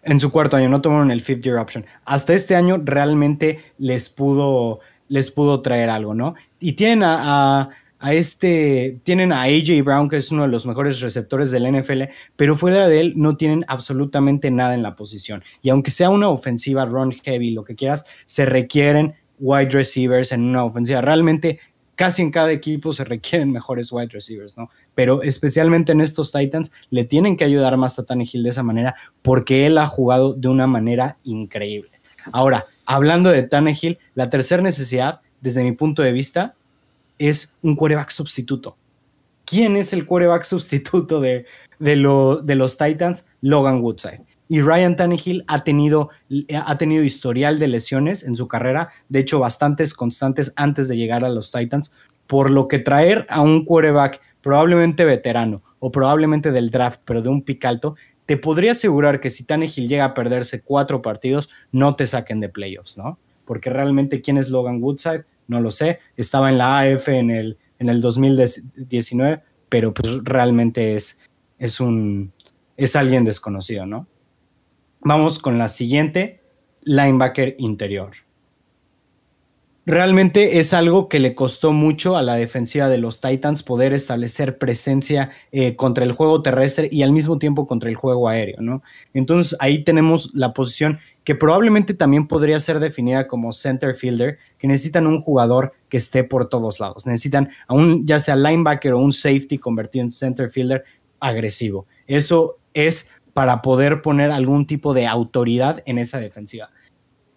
[0.02, 1.86] En su cuarto año, no tomaron el fifth year option.
[2.04, 6.34] Hasta este año realmente les pudo, les pudo traer algo, ¿no?
[6.60, 7.20] Y tienen a,
[7.62, 7.70] a,
[8.12, 12.04] este, tienen a AJ Brown, que es uno de los mejores receptores del NFL,
[12.36, 15.42] pero fuera de él no tienen absolutamente nada en la posición.
[15.62, 20.44] Y aunque sea una ofensiva run heavy, lo que quieras, se requieren wide receivers en
[20.44, 21.00] una ofensiva.
[21.00, 21.60] Realmente
[21.96, 24.70] casi en cada equipo se requieren mejores wide receivers, ¿no?
[24.96, 28.96] Pero especialmente en estos Titans le tienen que ayudar más a Tannehill de esa manera
[29.22, 31.92] porque él ha jugado de una manera increíble.
[32.32, 36.56] Ahora, hablando de Tannehill, la tercera necesidad, desde mi punto de vista,
[37.30, 38.78] es un quarterback sustituto.
[39.46, 41.46] ¿Quién es el quarterback sustituto de,
[41.80, 43.26] de los Titans?
[43.42, 44.26] Logan Woodside.
[44.48, 46.10] Y Ryan Tannehill ha tenido,
[46.64, 51.26] ha tenido historial de lesiones en su carrera, de hecho bastantes constantes antes de llegar
[51.26, 51.94] a los Titans,
[52.28, 57.30] por lo que traer a un quarterback probablemente veterano o probablemente del draft, pero de
[57.30, 57.96] un pick alto,
[58.26, 62.50] te podría asegurar que si Tannehill llega a perderse cuatro partidos, no te saquen de
[62.50, 63.20] playoffs, ¿no?
[63.46, 66.00] Porque realmente quién es Logan Woodside, no lo sé.
[66.18, 71.22] Estaba en la AF en el, en el 2019, pero pues realmente es,
[71.58, 72.34] es un
[72.78, 74.08] es alguien desconocido, ¿no?
[75.02, 76.42] Vamos con la siguiente,
[76.82, 78.12] linebacker interior.
[79.86, 84.58] Realmente es algo que le costó mucho a la defensiva de los Titans poder establecer
[84.58, 88.82] presencia eh, contra el juego terrestre y al mismo tiempo contra el juego aéreo, ¿no?
[89.14, 94.70] Entonces ahí tenemos la posición que probablemente también podría ser definida como center fielder, que
[94.70, 97.06] necesitan un jugador que esté por todos lados.
[97.06, 100.86] Necesitan a un, ya sea linebacker o un safety convertido en center fielder
[101.20, 101.88] agresivo.
[102.08, 106.70] Eso es para poder poner algún tipo de autoridad en esa defensiva.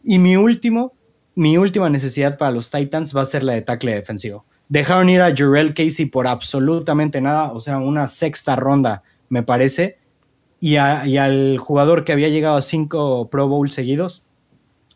[0.04, 0.92] Y mi último,
[1.36, 4.44] mi última necesidad para los Titans va a ser la de tackle defensivo.
[4.68, 9.98] Dejaron ir a Jurel Casey por absolutamente nada, o sea, una sexta ronda, me parece,
[10.60, 14.24] y, al jugador que había llegado a cinco Pro Bowl seguidos,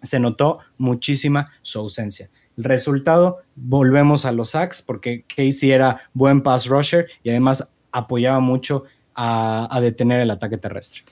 [0.01, 2.31] se notó muchísima su ausencia.
[2.57, 8.41] El resultado, volvemos a los sacks, porque Casey era buen pass rusher y además apoyaba
[8.41, 8.85] mucho
[9.15, 11.03] a, detener el ataque terrestre.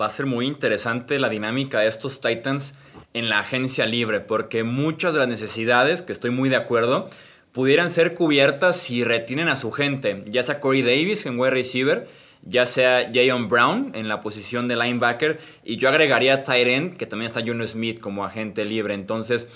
[0.00, 2.74] Va a ser muy interesante la dinámica de estos Titans
[3.12, 7.10] en la agencia libre, porque muchas de las necesidades, que estoy muy de acuerdo,
[7.52, 12.08] pudieran ser cubiertas si retienen a su gente, ya sea Corey Davis en wide receiver,
[12.44, 17.26] ya sea Jayon Brown en la posición de linebacker, y yo agregaría a que también
[17.26, 18.94] está Juno Smith como agente libre.
[18.94, 19.46] Entonces,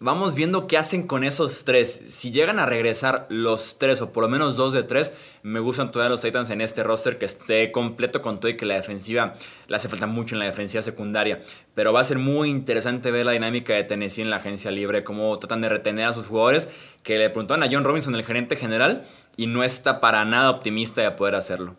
[0.00, 2.02] Vamos viendo qué hacen con esos tres.
[2.08, 5.12] Si llegan a regresar los tres, o por lo menos dos de tres,
[5.44, 8.66] me gustan todavía los Titans en este roster que esté completo con todo y que
[8.66, 9.34] la defensiva
[9.68, 11.42] le hace falta mucho en la defensiva secundaria.
[11.74, 15.04] Pero va a ser muy interesante ver la dinámica de Tennessee en la agencia libre,
[15.04, 16.68] cómo tratan de retener a sus jugadores,
[17.04, 19.04] que le preguntaron a John Robinson, el gerente general,
[19.36, 21.76] y no está para nada optimista de poder hacerlo.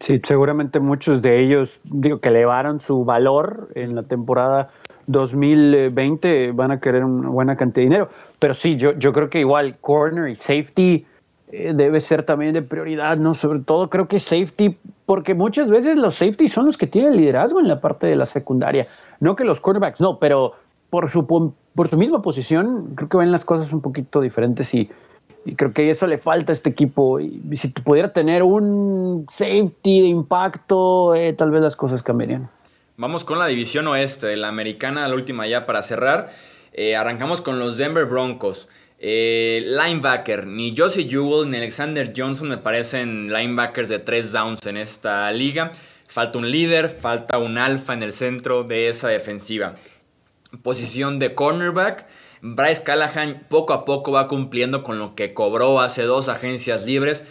[0.00, 4.68] Sí, seguramente muchos de ellos, digo, que elevaron su valor en la temporada
[5.06, 8.08] 2020 van a querer una buena cantidad de dinero.
[8.38, 11.06] Pero sí, yo, yo creo que igual corner y safety
[11.56, 13.32] eh, debe ser también de prioridad, ¿no?
[13.32, 14.76] Sobre todo creo que safety,
[15.06, 18.26] porque muchas veces los safety son los que tienen liderazgo en la parte de la
[18.26, 18.88] secundaria.
[19.20, 20.54] No que los cornerbacks, no, pero
[20.90, 24.90] por su, por su misma posición creo que ven las cosas un poquito diferentes y,
[25.56, 27.20] creo que eso le falta a este equipo.
[27.20, 32.48] Y, si pudiera tener un safety de impacto, eh, tal vez las cosas cambiarían.
[32.96, 36.32] Vamos con la división oeste, la americana, la última ya para cerrar.
[36.72, 38.68] Eh, arrancamos con los Denver Broncos.
[39.00, 44.76] Eh, linebacker, ni Josie Jewell ni Alexander Johnson me parecen linebackers de tres downs en
[44.76, 45.72] esta liga.
[46.06, 49.74] Falta un líder, falta un alfa en el centro de esa defensiva.
[50.62, 52.06] Posición de cornerback.
[52.42, 57.24] Bryce Callahan poco a poco va cumpliendo con lo que cobró hace dos agencias libres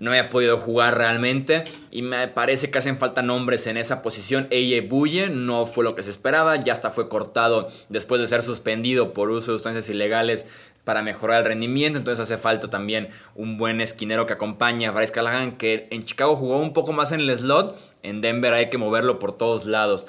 [0.00, 4.48] no había podido jugar realmente y me parece que hacen falta nombres en esa posición.
[4.50, 8.42] Eye Buye no fue lo que se esperaba, ya hasta fue cortado después de ser
[8.42, 10.46] suspendido por uso de sustancias ilegales
[10.84, 15.12] para mejorar el rendimiento, entonces hace falta también un buen esquinero que acompañe a Bryce
[15.12, 18.78] Callahan, que en Chicago jugó un poco más en el slot, en Denver hay que
[18.78, 20.06] moverlo por todos lados.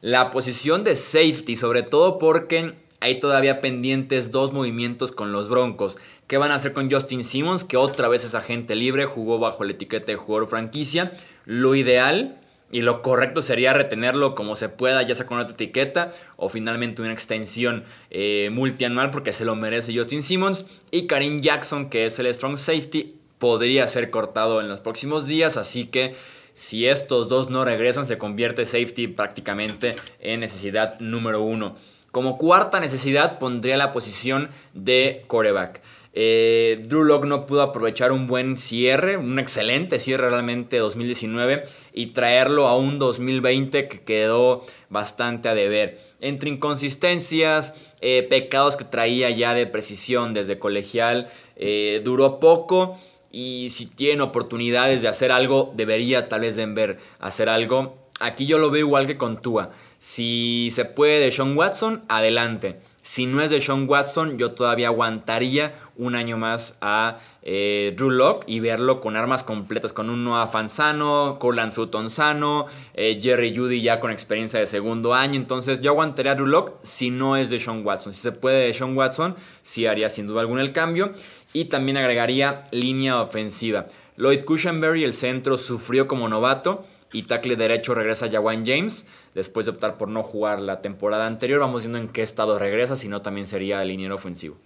[0.00, 2.74] La posición de safety, sobre todo porque
[3.04, 5.98] hay todavía pendientes dos movimientos con los Broncos.
[6.26, 7.64] ¿Qué van a hacer con Justin Simmons?
[7.64, 11.12] Que otra vez es agente libre, jugó bajo la etiqueta de jugador franquicia.
[11.44, 12.38] Lo ideal
[12.72, 17.02] y lo correcto sería retenerlo como se pueda, ya sea con otra etiqueta o finalmente
[17.02, 20.64] una extensión eh, multianual porque se lo merece Justin Simmons.
[20.90, 25.58] Y Karim Jackson, que es el strong safety, podría ser cortado en los próximos días.
[25.58, 26.14] Así que
[26.54, 31.76] si estos dos no regresan, se convierte safety prácticamente en necesidad número uno.
[32.12, 35.82] Como cuarta necesidad pondría la posición de coreback.
[36.16, 42.06] Eh, Drew Locke no pudo aprovechar un buen cierre, un excelente cierre realmente 2019 y
[42.08, 45.98] traerlo a un 2020 que quedó bastante a deber.
[46.20, 52.96] Entre inconsistencias, eh, pecados que traía ya de precisión desde colegial, eh, duró poco
[53.32, 57.98] y si tiene oportunidades de hacer algo, debería tal vez Denver hacer algo.
[58.20, 59.72] Aquí yo lo veo igual que con Tua.
[59.98, 62.78] Si se puede de Sean Watson, adelante.
[63.04, 68.08] Si no es de Sean Watson, yo todavía aguantaría un año más a eh, Drew
[68.08, 73.20] Locke y verlo con armas completas, con un Noah Fan sano, Corland Sutton sano, eh,
[73.22, 75.34] Jerry Judy ya con experiencia de segundo año.
[75.34, 78.14] Entonces yo aguantaría a Drew Locke si no es de Sean Watson.
[78.14, 81.12] Si se puede de Sean Watson, sí haría sin duda alguna el cambio.
[81.52, 83.84] Y también agregaría línea ofensiva.
[84.16, 89.72] Lloyd Cushenberry, el centro, sufrió como novato y tackle derecho regresa Jawan James después de
[89.72, 91.60] optar por no jugar la temporada anterior.
[91.60, 94.56] Vamos viendo en qué estado regresa, si no también sería el liniero ofensivo.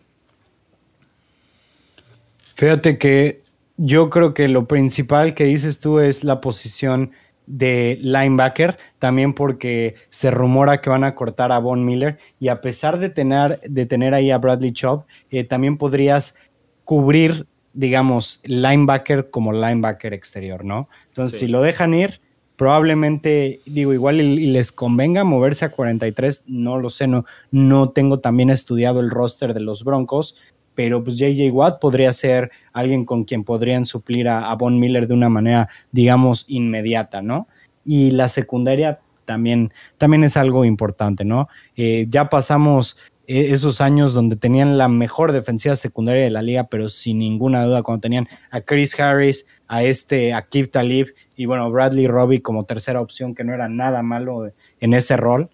[2.54, 3.42] Fíjate que
[3.76, 7.12] yo creo que lo principal que dices tú es la posición
[7.46, 12.62] de linebacker, también porque se rumora que van a cortar a Von Miller y a
[12.62, 16.36] pesar de tener, de tener ahí a Bradley Chubb, eh, también podrías
[16.84, 20.88] cubrir, digamos, linebacker como linebacker exterior, ¿no?
[21.08, 22.20] Entonces, si lo dejan ir,
[22.58, 28.18] probablemente, digo, igual y, les convenga moverse a 43, no lo sé, no, no tengo
[28.18, 30.36] también estudiado el roster de los Broncos,
[30.74, 35.14] pero pues JJ Watt podría ser alguien con quien podrían suplir a, Von Miller de
[35.14, 37.46] una manera, digamos, inmediata, ¿no?
[37.84, 41.48] Y la secundaria también, también es algo importante, ¿no?
[41.76, 42.96] Eh, ya pasamos
[43.28, 47.62] eh, esos años donde tenían la mejor defensiva secundaria de la liga, pero sin ninguna
[47.62, 52.42] duda, cuando tenían a Chris Harris, a este, a Kip Talib y bueno, Bradley Robbie
[52.42, 55.48] como tercera opción, que no era nada malo en ese rol.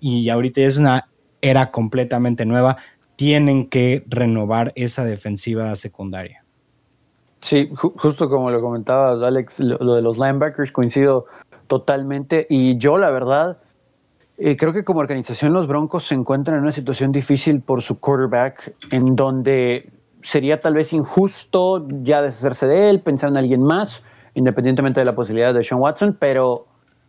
[0.00, 1.08] Y ahorita es una
[1.40, 2.78] era completamente nueva.
[3.14, 6.44] Tienen que renovar esa defensiva secundaria.
[7.42, 11.26] Sí, justo como lo comentabas, Alex, lo, de los linebackers coincido
[11.68, 12.48] totalmente.
[12.50, 13.58] Y yo, la verdad,
[14.36, 18.00] eh, creo que como organización los Broncos se encuentran en una situación difícil por su
[18.00, 19.92] quarterback, en donde
[20.24, 24.02] sería tal vez injusto ya deshacerse de él, pensar en alguien más,
[24.34, 26.66] independientemente de la posibilidad de Sean Watson, pero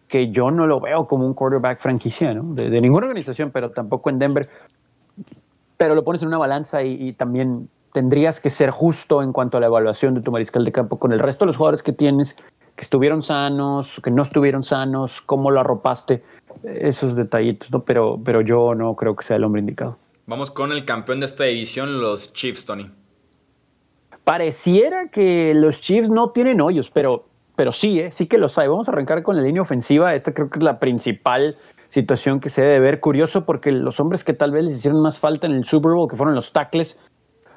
[0.08, 2.54] que yo no lo veo como un quarterback franquicia, ¿no?
[2.54, 4.50] De, ninguna organización, pero tampoco en Denver.
[5.78, 9.60] Pero lo pones en una balanza y, también tendrías que ser justo en cuanto a
[9.60, 12.36] la evaluación de tu mariscal de campo con el resto de los jugadores que tienes,
[12.76, 16.24] que estuvieron sanos, que no estuvieron sanos, cómo lo arropaste,
[16.64, 17.84] esos detallitos, ¿no?
[17.84, 19.98] Pero, pero yo no creo que sea el hombre indicado.
[20.28, 22.90] Vamos con el campeón de esta división, los Chiefs, Tony.
[24.26, 28.12] Pareciera que los Chiefs no tienen hoyos, pero pero sí, ¿eh?
[28.12, 28.68] sí que los hay.
[28.68, 30.14] Vamos a arrancar con la línea ofensiva.
[30.14, 31.58] Esta creo que es la principal
[31.90, 33.00] situación que se debe ver.
[33.00, 36.10] Curioso porque los hombres que tal vez les hicieron más falta en el Super Bowl,
[36.10, 36.98] que fueron los tackles,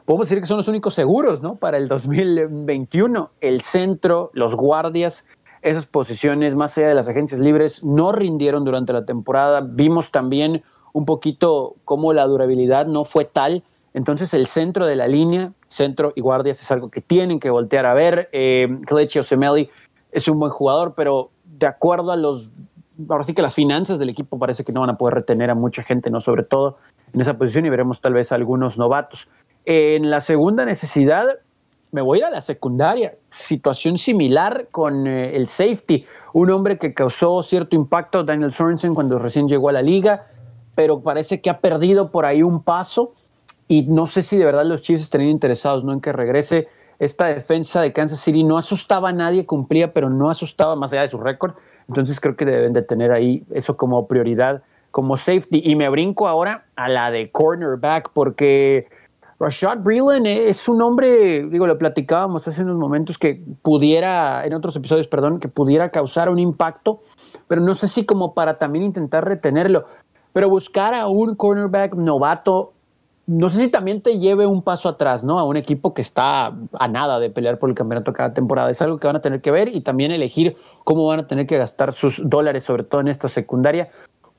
[0.05, 1.57] podemos decir que son los únicos seguros ¿no?
[1.57, 3.31] para el 2021.
[3.41, 5.27] El centro, los guardias,
[5.63, 9.61] esas posiciones más allá de las agencias libres no rindieron durante la temporada.
[9.69, 10.63] Vimos también
[10.93, 13.65] un poquito cómo la durabilidad no fue tal.
[13.95, 17.87] Entonces el centro de la línea, centro y guardias es algo que tienen que voltear
[17.87, 18.29] a ver.
[18.33, 18.69] Eh,
[19.19, 19.71] Osemeli
[20.13, 22.51] es un buen jugador, pero de acuerdo a los,
[23.09, 25.55] ahora sí que las finanzas del equipo parece que no van a poder retener a
[25.55, 26.21] mucha gente, ¿no?
[26.21, 26.77] Sobre todo
[27.13, 29.29] en esa posición y veremos tal vez algunos novatos.
[29.65, 31.27] En la segunda necesidad,
[31.91, 33.15] me voy a ir a la secundaria.
[33.31, 36.05] Situación similar con eh, el safety.
[36.33, 40.27] Un hombre que causó cierto impacto, Daniel Sorensen, cuando recién llegó a la liga,
[40.75, 43.15] pero parece que ha perdido por ahí un paso.
[43.69, 45.93] Y no sé si de verdad los Chiefs estarían interesados ¿no?
[45.93, 50.31] en que regrese esta defensa de Kansas City no asustaba a nadie, cumplía, pero no
[50.31, 51.55] asustaba más allá de su récord.
[51.87, 55.63] Entonces creo que deben de tener ahí eso como prioridad, como safety.
[55.65, 58.89] Y me brinco ahora a la de cornerback, porque
[59.39, 64.75] Rashad Breeland es un hombre, digo, lo platicábamos hace unos momentos, que pudiera, en otros
[64.75, 67.03] episodios, perdón, que pudiera causar un impacto,
[67.47, 69.85] pero no sé si como para también intentar retenerlo.
[70.33, 72.73] Pero buscar a un cornerback novato
[73.29, 75.39] no sé si también te lleve un paso atrás, ¿no?
[75.39, 78.71] A un equipo que está a nada de pelear por el campeonato cada temporada.
[78.71, 81.47] Es algo que van a tener que ver y también elegir cómo van a tener
[81.47, 83.91] que gastar sus dólares, sobre todo en esta secundaria.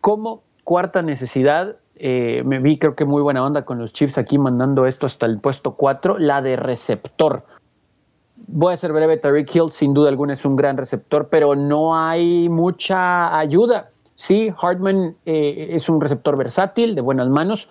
[0.01, 4.39] Como cuarta necesidad, eh, me vi creo que muy buena onda con los Chiefs aquí
[4.39, 7.43] mandando esto hasta el puesto 4, la de receptor.
[8.47, 11.95] Voy a ser breve, Tariq Hill sin duda alguna es un gran receptor, pero no
[11.95, 13.91] hay mucha ayuda.
[14.15, 17.69] Sí, Hartman eh, es un receptor versátil, de buenas manos,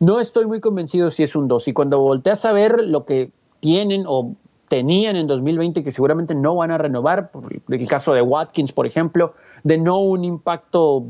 [0.00, 1.68] no estoy muy convencido si es un 2.
[1.68, 3.30] Y cuando volteas a ver lo que
[3.60, 4.34] tienen o
[4.68, 7.30] tenían en 2020, que seguramente no van a renovar,
[7.68, 9.32] el caso de Watkins, por ejemplo,
[9.64, 11.04] de no un impacto,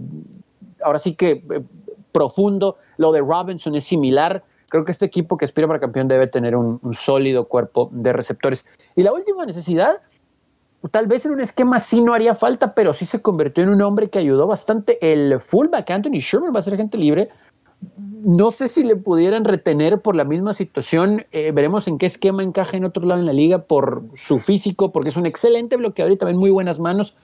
[0.82, 1.62] ahora sí que eh,
[2.12, 4.42] profundo, lo de Robinson es similar.
[4.68, 8.64] Creo que este equipo que aspira para campeón debe tener un, sólido cuerpo de receptores.
[8.96, 10.00] Y la última necesidad,
[10.90, 13.82] tal vez en un esquema sí no haría falta, pero sí se convirtió en un
[13.82, 14.98] hombre que ayudó bastante.
[15.00, 17.28] El fullback Anthony Sherman va a ser gente libre
[18.24, 21.26] no sé si le pudieran retener por la misma situación.
[21.32, 24.92] Eh, veremos en qué esquema encaja en otro lado en la liga por su físico,
[24.92, 27.14] porque es un excelente bloqueador y también muy buenas manos.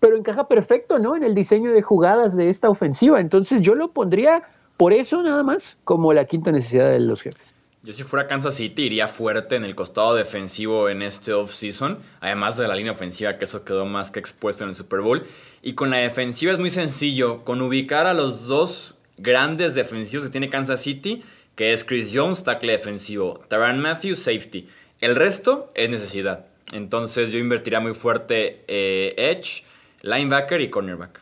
[0.00, 1.16] Pero encaja perfecto, ¿no?
[1.16, 3.20] En el diseño de jugadas de esta ofensiva.
[3.20, 4.42] Entonces yo lo pondría
[4.76, 7.54] por eso nada más como la quinta necesidad de los jefes.
[7.82, 12.56] Yo si fuera Kansas City iría fuerte en el costado defensivo en este offseason, además
[12.56, 15.24] de la línea ofensiva que eso quedó más que expuesto en el Super Bowl.
[15.62, 20.32] Y con la defensiva es muy sencillo, con ubicar a los dos grandes defensivos que
[20.32, 21.22] tiene Kansas City,
[21.54, 24.68] que es Chris Jones, tackle defensivo, Taran Matthews, safety.
[25.00, 26.46] El resto es necesidad.
[26.72, 29.64] Entonces yo invertiría muy fuerte eh, edge,
[30.02, 31.20] linebacker y cornerback.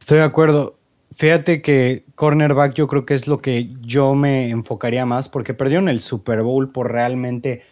[0.00, 0.78] Estoy de acuerdo.
[1.12, 5.88] Fíjate que cornerback yo creo que es lo que yo me enfocaría más porque perdieron
[5.88, 7.62] el Super Bowl por realmente,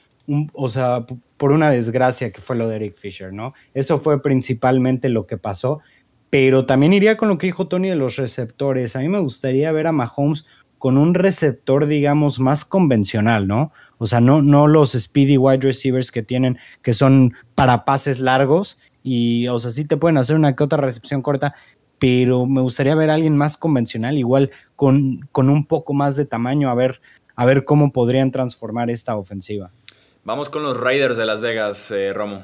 [0.53, 1.07] o sea,
[1.37, 3.55] por una desgracia que fue lo de Eric Fisher, ¿no?
[3.74, 5.80] Eso fue principalmente lo que pasó
[6.35, 8.97] pero también iría con lo que dijo Tony de los receptores.
[8.97, 10.45] A mí me gustaría ver a Mahomes
[10.78, 13.70] con un receptor, digamos, más convencional, ¿no?
[13.99, 18.80] O sea, no, no los speedy wide receivers que tienen, que son para pases largos
[19.05, 21.55] y, o sea, sí te pueden hacer una que otra recepción corta,
[22.01, 26.26] pero me gustaría ver a alguien más convencional, igual con, con un poco más de
[26.26, 27.01] tamaño, a ver,
[27.37, 29.70] a ver cómo podrían transformar esta ofensiva.
[30.24, 32.43] Vamos con los Raiders de Las Vegas, eh, Romo.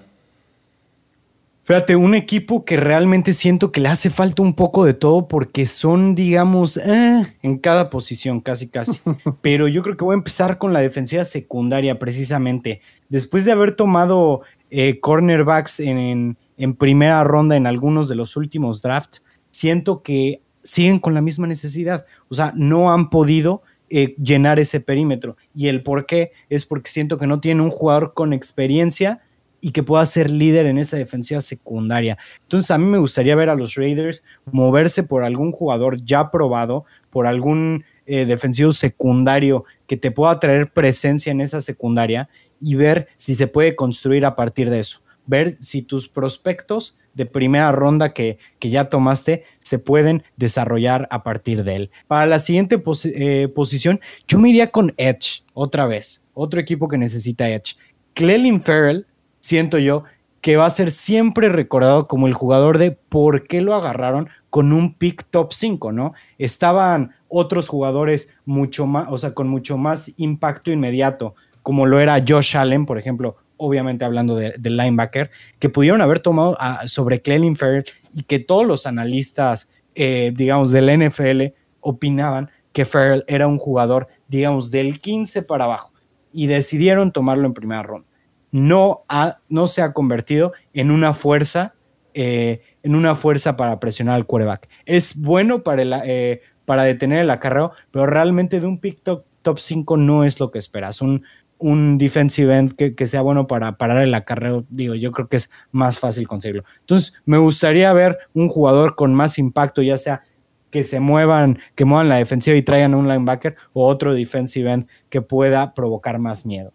[1.70, 5.66] Fíjate, un equipo que realmente siento que le hace falta un poco de todo porque
[5.66, 9.00] son, digamos, eh, en cada posición, casi, casi.
[9.40, 12.80] Pero yo creo que voy a empezar con la defensiva secundaria, precisamente.
[13.08, 14.40] Después de haber tomado
[14.72, 16.36] eh, cornerbacks en,
[16.76, 22.04] primera ronda en algunos de los últimos drafts, siento que siguen con la misma necesidad.
[22.28, 25.36] O sea, no han podido eh, llenar ese perímetro.
[25.54, 29.20] Y el por qué es porque siento que no tienen un jugador con experiencia
[29.60, 32.18] y que pueda ser líder en esa defensiva secundaria.
[32.42, 36.84] Entonces a mí me gustaría ver a los Raiders moverse por algún jugador ya probado,
[37.10, 42.28] por algún eh, defensivo secundario que te pueda traer presencia en esa secundaria
[42.60, 45.02] y ver si se puede construir a partir de eso.
[45.26, 51.22] Ver si tus prospectos de primera ronda que, que ya tomaste se pueden desarrollar a
[51.22, 51.90] partir de él.
[52.08, 56.98] Para la siguiente eh, posición, yo me iría con Edge otra vez, otro equipo que
[56.98, 57.76] necesita Edge.
[58.14, 59.06] Clelin Farrell,
[59.40, 60.04] siento yo,
[60.40, 64.72] que va a ser siempre recordado como el jugador de por qué lo agarraron con
[64.72, 66.14] un pick top 5, ¿no?
[66.38, 72.22] Estaban otros jugadores mucho más, o sea, con mucho más impacto inmediato, como lo era
[72.26, 77.84] Josh Allen, por ejemplo, obviamente hablando del linebacker, que pudieron haber tomado sobre Clelin Ferrell
[78.10, 84.08] y que todos los analistas, eh, digamos, del NFL opinaban que Ferrell era un jugador,
[84.28, 85.92] digamos, del 15 para abajo
[86.32, 88.09] y decidieron tomarlo en primera ronda
[88.52, 89.04] no,
[89.48, 91.74] no se ha convertido en una fuerza,
[92.14, 94.68] eh, en una fuerza para presionar al quarterback.
[94.86, 99.24] Es bueno para, eh, para detener el acarreo, pero realmente de un pick top,
[99.58, 101.00] 5 no es lo que esperas.
[101.00, 101.24] Un,
[101.58, 105.50] un defensive end que, sea bueno para parar el acarreo, digo, yo creo que es
[105.70, 106.64] más fácil conseguirlo.
[106.80, 110.22] Entonces, me gustaría ver un jugador con más impacto, ya sea
[110.70, 114.86] que se muevan, que muevan la defensiva y traigan un linebacker o otro defensive end
[115.08, 116.72] que pueda provocar más miedo.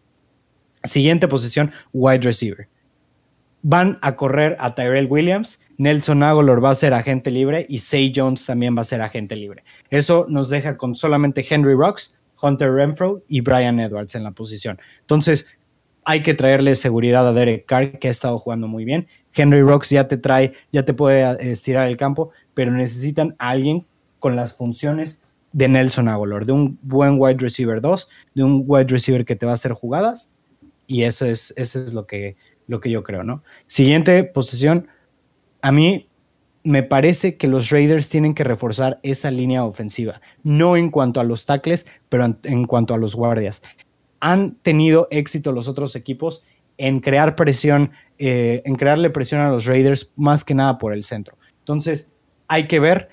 [0.85, 2.67] Siguiente posición, wide receiver.
[3.61, 8.13] Van a correr a Tyrell Williams, Nelson Aguilar va a ser agente libre y Say
[8.15, 9.63] Jones también va a ser agente libre.
[9.89, 14.79] Eso nos deja con solamente Henry Rocks, Hunter Renfro y Brian Edwards en la posición.
[15.01, 15.47] Entonces,
[16.05, 19.07] hay que traerle seguridad a Derek Carr, que ha estado jugando muy bien.
[19.33, 23.85] Henry Rocks ya te trae, ya te puede estirar el campo, pero necesitan a alguien
[24.19, 28.87] con las funciones de Nelson Aguilar, de un buen wide receiver 2, de un wide
[28.87, 30.29] receiver que te va a hacer jugadas
[30.87, 32.35] y eso es, eso es lo, que,
[32.67, 33.43] lo que yo creo, ¿no?
[33.67, 34.87] Siguiente posición,
[35.61, 36.09] a mí
[36.63, 41.23] me parece que los Raiders tienen que reforzar esa línea ofensiva, no en cuanto a
[41.23, 43.61] los tackles, pero en, cuanto a los guardias.
[44.19, 46.43] Han tenido éxito los otros equipos
[46.77, 51.03] en crear presión, eh, en crearle presión a los Raiders más que nada por el
[51.03, 51.37] centro.
[51.59, 52.11] Entonces,
[52.47, 53.09] hay que ver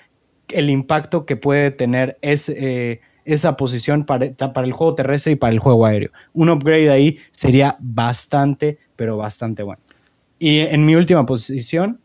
[0.49, 5.35] el impacto que puede tener ese, eh, esa posición para, para, el juego terrestre y
[5.35, 6.11] para el juego aéreo.
[6.33, 9.81] Un upgrade ahí sería bastante, pero bastante bueno.
[10.39, 11.99] Y en mi última posición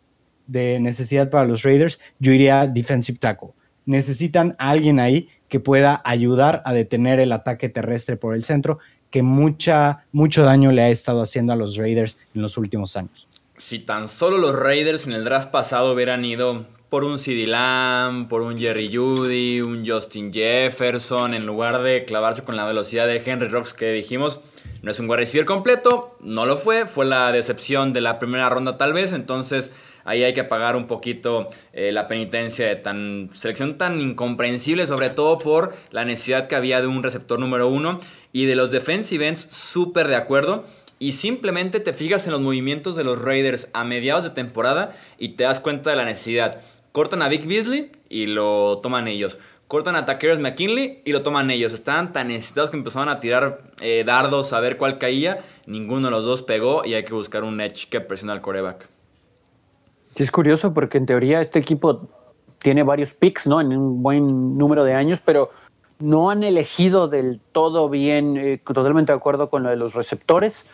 [0.47, 3.51] de necesidad para los Raiders, yo iría defensive tackle.
[3.85, 8.79] Necesitan a alguien ahí que pueda ayudar a detener el ataque terrestre por el centro,
[9.11, 13.27] que mucha, mucho daño le ha estado haciendo a los Raiders en los últimos años.
[13.57, 18.29] Si tan solo los Raiders en el draft pasado hubieran ido por un CD Lamb,
[18.29, 23.23] por un Jerry Judy, un Justin Jefferson, en lugar de clavarse con la velocidad de
[23.25, 24.41] Henry Rocks que dijimos.
[24.83, 28.49] No es un wide receiver completo, no lo fue, fue la decepción de la primera
[28.49, 29.73] ronda tal vez, entonces
[30.05, 35.11] ahí hay que pagar un poquito eh, la penitencia de tan selección tan incomprensible, sobre
[35.11, 37.99] todo por la necesidad que había de un receptor número uno
[38.33, 40.65] y de los defensive ends súper de acuerdo
[41.01, 45.31] y simplemente te fijas en los movimientos de los Raiders a mediados de temporada y
[45.31, 46.61] te das cuenta de la necesidad.
[46.99, 49.39] Cortan a Vic Beasley y lo toman ellos.
[49.69, 51.73] Cortan a Takeros McKinley y lo toman ellos.
[51.73, 55.39] Estaban tan necesitados que empezaron a tirar eh, dardos a ver cuál caía.
[55.67, 58.89] Ninguno de los dos pegó y hay que buscar un edge que presione al coreback.
[60.17, 62.09] Sí, es curioso porque en teoría este equipo
[62.59, 63.61] tiene varios picks, ¿no?
[63.61, 65.51] En un buen número de años, pero
[66.01, 70.65] no han elegido del todo bien, eh, totalmente de acuerdo con lo de los receptores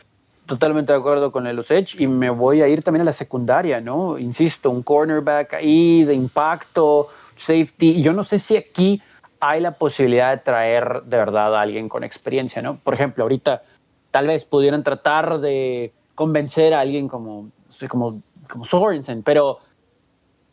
[0.46, 3.80] totalmente de acuerdo con los Edge y me voy a ir también a la secundaria,
[3.80, 4.18] ¿no?
[4.18, 8.02] Insisto, un cornerback ahí de impacto, safety.
[8.02, 9.00] Yo no sé si aquí
[9.40, 12.78] hay la posibilidad de traer de verdad a alguien con experiencia, ¿no?
[12.78, 13.62] Por ejemplo, ahorita
[14.10, 17.50] tal vez pudieran tratar de convencer a alguien como,
[17.88, 19.58] como, como Sorensen, pero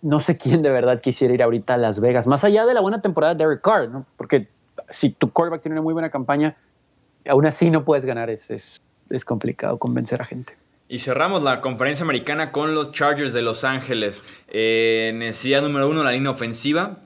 [0.02, 2.82] no sé quién de verdad quisiera ir ahorita a Las Vegas, más allá de la
[2.82, 4.06] buena temporada de Derek Carr, ¿no?
[4.18, 4.48] Porque
[4.90, 6.58] si tu quarterback tiene una muy buena campaña,
[7.28, 8.82] aún así no puedes ganar, ese es
[9.26, 10.58] complicado convencer a gente.
[10.88, 14.22] Y cerramos la conferencia americana con los Chargers de Los Ángeles.
[14.50, 16.98] Eh, necesidad número uno, la línea ofensiva.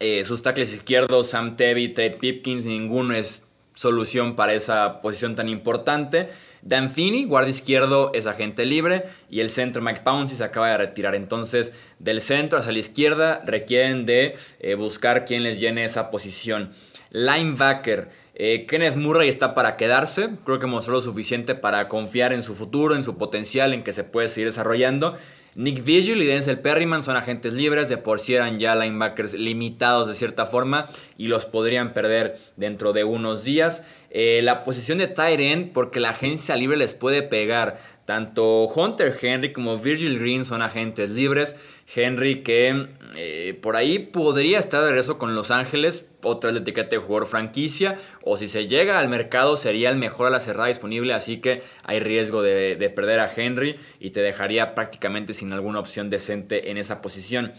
[0.00, 5.48] Eh, sus tackles izquierdos, Sam Tevy, Trey Pipkins, ninguno es solución para esa posición tan
[5.48, 6.28] importante.
[6.62, 9.04] Dan Finney, guardia izquierdo, es agente libre.
[9.30, 11.14] Y el centro, Mike Pouncey, se acaba de retirar.
[11.14, 16.72] Entonces, del centro hacia la izquierda, requieren de eh, buscar quién les llene esa posición.
[17.10, 18.10] Linebacker.
[18.40, 22.54] Eh, Kenneth Murray está para quedarse, creo que mostró lo suficiente para confiar en su
[22.54, 25.16] futuro, en su potencial, en que se puede seguir desarrollando.
[25.56, 30.06] Nick Vigil y Denzel Perryman son agentes libres, de por sí eran ya linebackers limitados
[30.06, 30.86] de cierta forma
[31.16, 33.82] y los podrían perder dentro de unos días.
[34.10, 37.80] Eh, la posición de tight end, porque la agencia libre les puede pegar.
[38.04, 41.56] Tanto Hunter Henry como Virgil Green son agentes libres.
[41.92, 46.90] Henry que eh, por ahí podría estar de regreso con Los Ángeles, otra la etiqueta
[46.90, 50.68] de jugador franquicia, o si se llega al mercado sería el mejor a la cerrada
[50.68, 55.80] disponible, así que hay riesgo de, perder a Henry y te dejaría prácticamente sin alguna
[55.80, 57.52] opción decente en esa posición.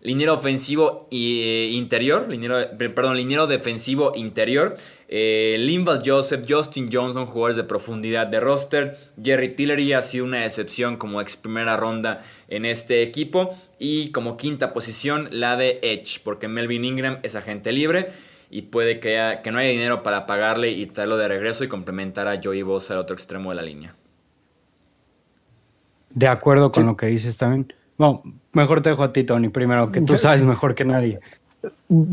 [0.00, 4.76] Liniero ofensivo e interior, liniero, perdón, liniero defensivo interior.
[5.06, 8.98] Eh, Limbal Joseph, Justin Johnson, jugadores de profundidad de roster.
[9.22, 13.56] Jerry Tillery ha sido una excepción como ex primera ronda en este equipo.
[13.84, 18.12] Y como quinta posición, la de Edge, porque Melvin Ingram es agente libre
[18.48, 22.28] y puede que, que no haya dinero para pagarle y traerlo de regreso y complementar
[22.28, 23.96] a Joey Bosa al otro extremo de la línea.
[26.10, 27.72] De acuerdo con lo que dices también.
[27.98, 28.22] No,
[28.52, 31.18] mejor te dejo a ti, Tony, primero, que tú sabes mejor que nadie.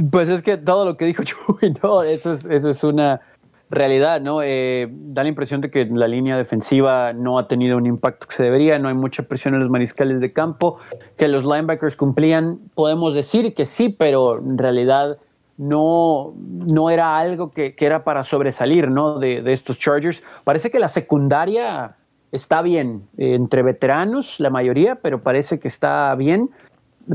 [0.09, 3.21] Pues es que todo lo que dijo Chuy, no, eso es, eso es una
[3.69, 4.41] realidad, ¿no?
[4.41, 8.33] Eh, da la impresión de que la línea defensiva no ha tenido un impacto que
[8.33, 10.77] se debería, no hay mucha presión en los mariscales de campo,
[11.17, 15.17] que los linebackers cumplían, podemos decir que sí, pero en realidad
[15.57, 19.19] no, no era algo que, era para sobresalir, ¿no?
[19.19, 20.23] De, de estos Chargers.
[20.43, 21.95] Parece que la secundaria
[22.31, 26.49] está bien, eh, entre veteranos la mayoría, pero parece que está bien.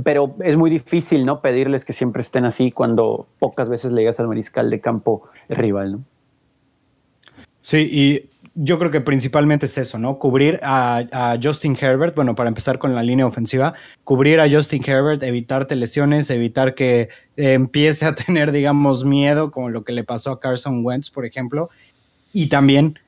[0.03, 1.41] Pero es muy difícil, ¿no?
[1.41, 5.93] Pedirles que siempre estén así cuando pocas veces le llegas al mariscal de campo rival,
[5.93, 6.01] ¿no?
[7.65, 10.19] Sí, y yo creo que principalmente es eso, ¿no?
[10.19, 13.73] Cubrir a, Justin Herbert, bueno, para empezar con la línea ofensiva,
[14.05, 17.09] cubrir a Justin Herbert, evitarte lesiones, evitar que
[17.39, 21.71] empiece a tener, digamos, miedo, como lo que le pasó a Carson Wentz, por ejemplo,
[22.35, 22.99] y también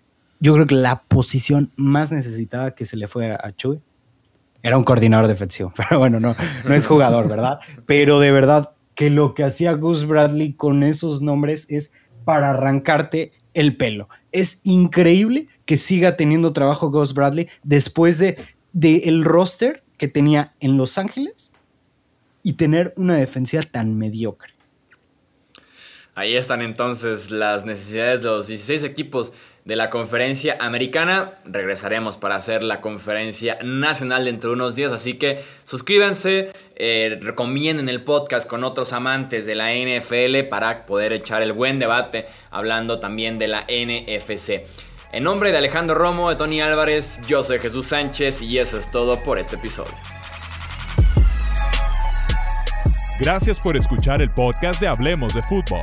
[0.40, 3.82] yo creo que la posición más necesitada que se le fue a Chuy
[4.62, 5.70] era un coordinador defensivo.
[5.76, 6.34] Pero bueno, no,
[6.64, 7.58] no es jugador, ¿verdad?
[7.84, 11.92] Pero de verdad que lo que hacía Gus Bradley con esos nombres es
[12.24, 14.08] para arrancarte el pelo.
[14.32, 18.36] Es increíble que siga teniendo trabajo Gus Bradley después de,
[18.72, 21.52] de el roster que tenía en Los Ángeles
[22.42, 24.52] y tener una defensiva tan mediocre.
[26.14, 29.32] Ahí están entonces las necesidades de los 16 equipos
[29.66, 31.32] de la conferencia americana.
[31.44, 37.88] Regresaremos para hacer la conferencia nacional dentro de unos días, así que suscríbanse, eh, recomienden
[37.88, 43.00] el podcast con otros amantes de la NFL para poder echar el buen debate hablando
[43.00, 44.64] también de la NFC.
[45.12, 48.88] En nombre de Alejandro Romo, de Tony Álvarez, yo soy Jesús Sánchez y eso es
[48.90, 49.94] todo por este episodio.
[53.18, 55.82] Gracias por escuchar el podcast de Hablemos de Fútbol.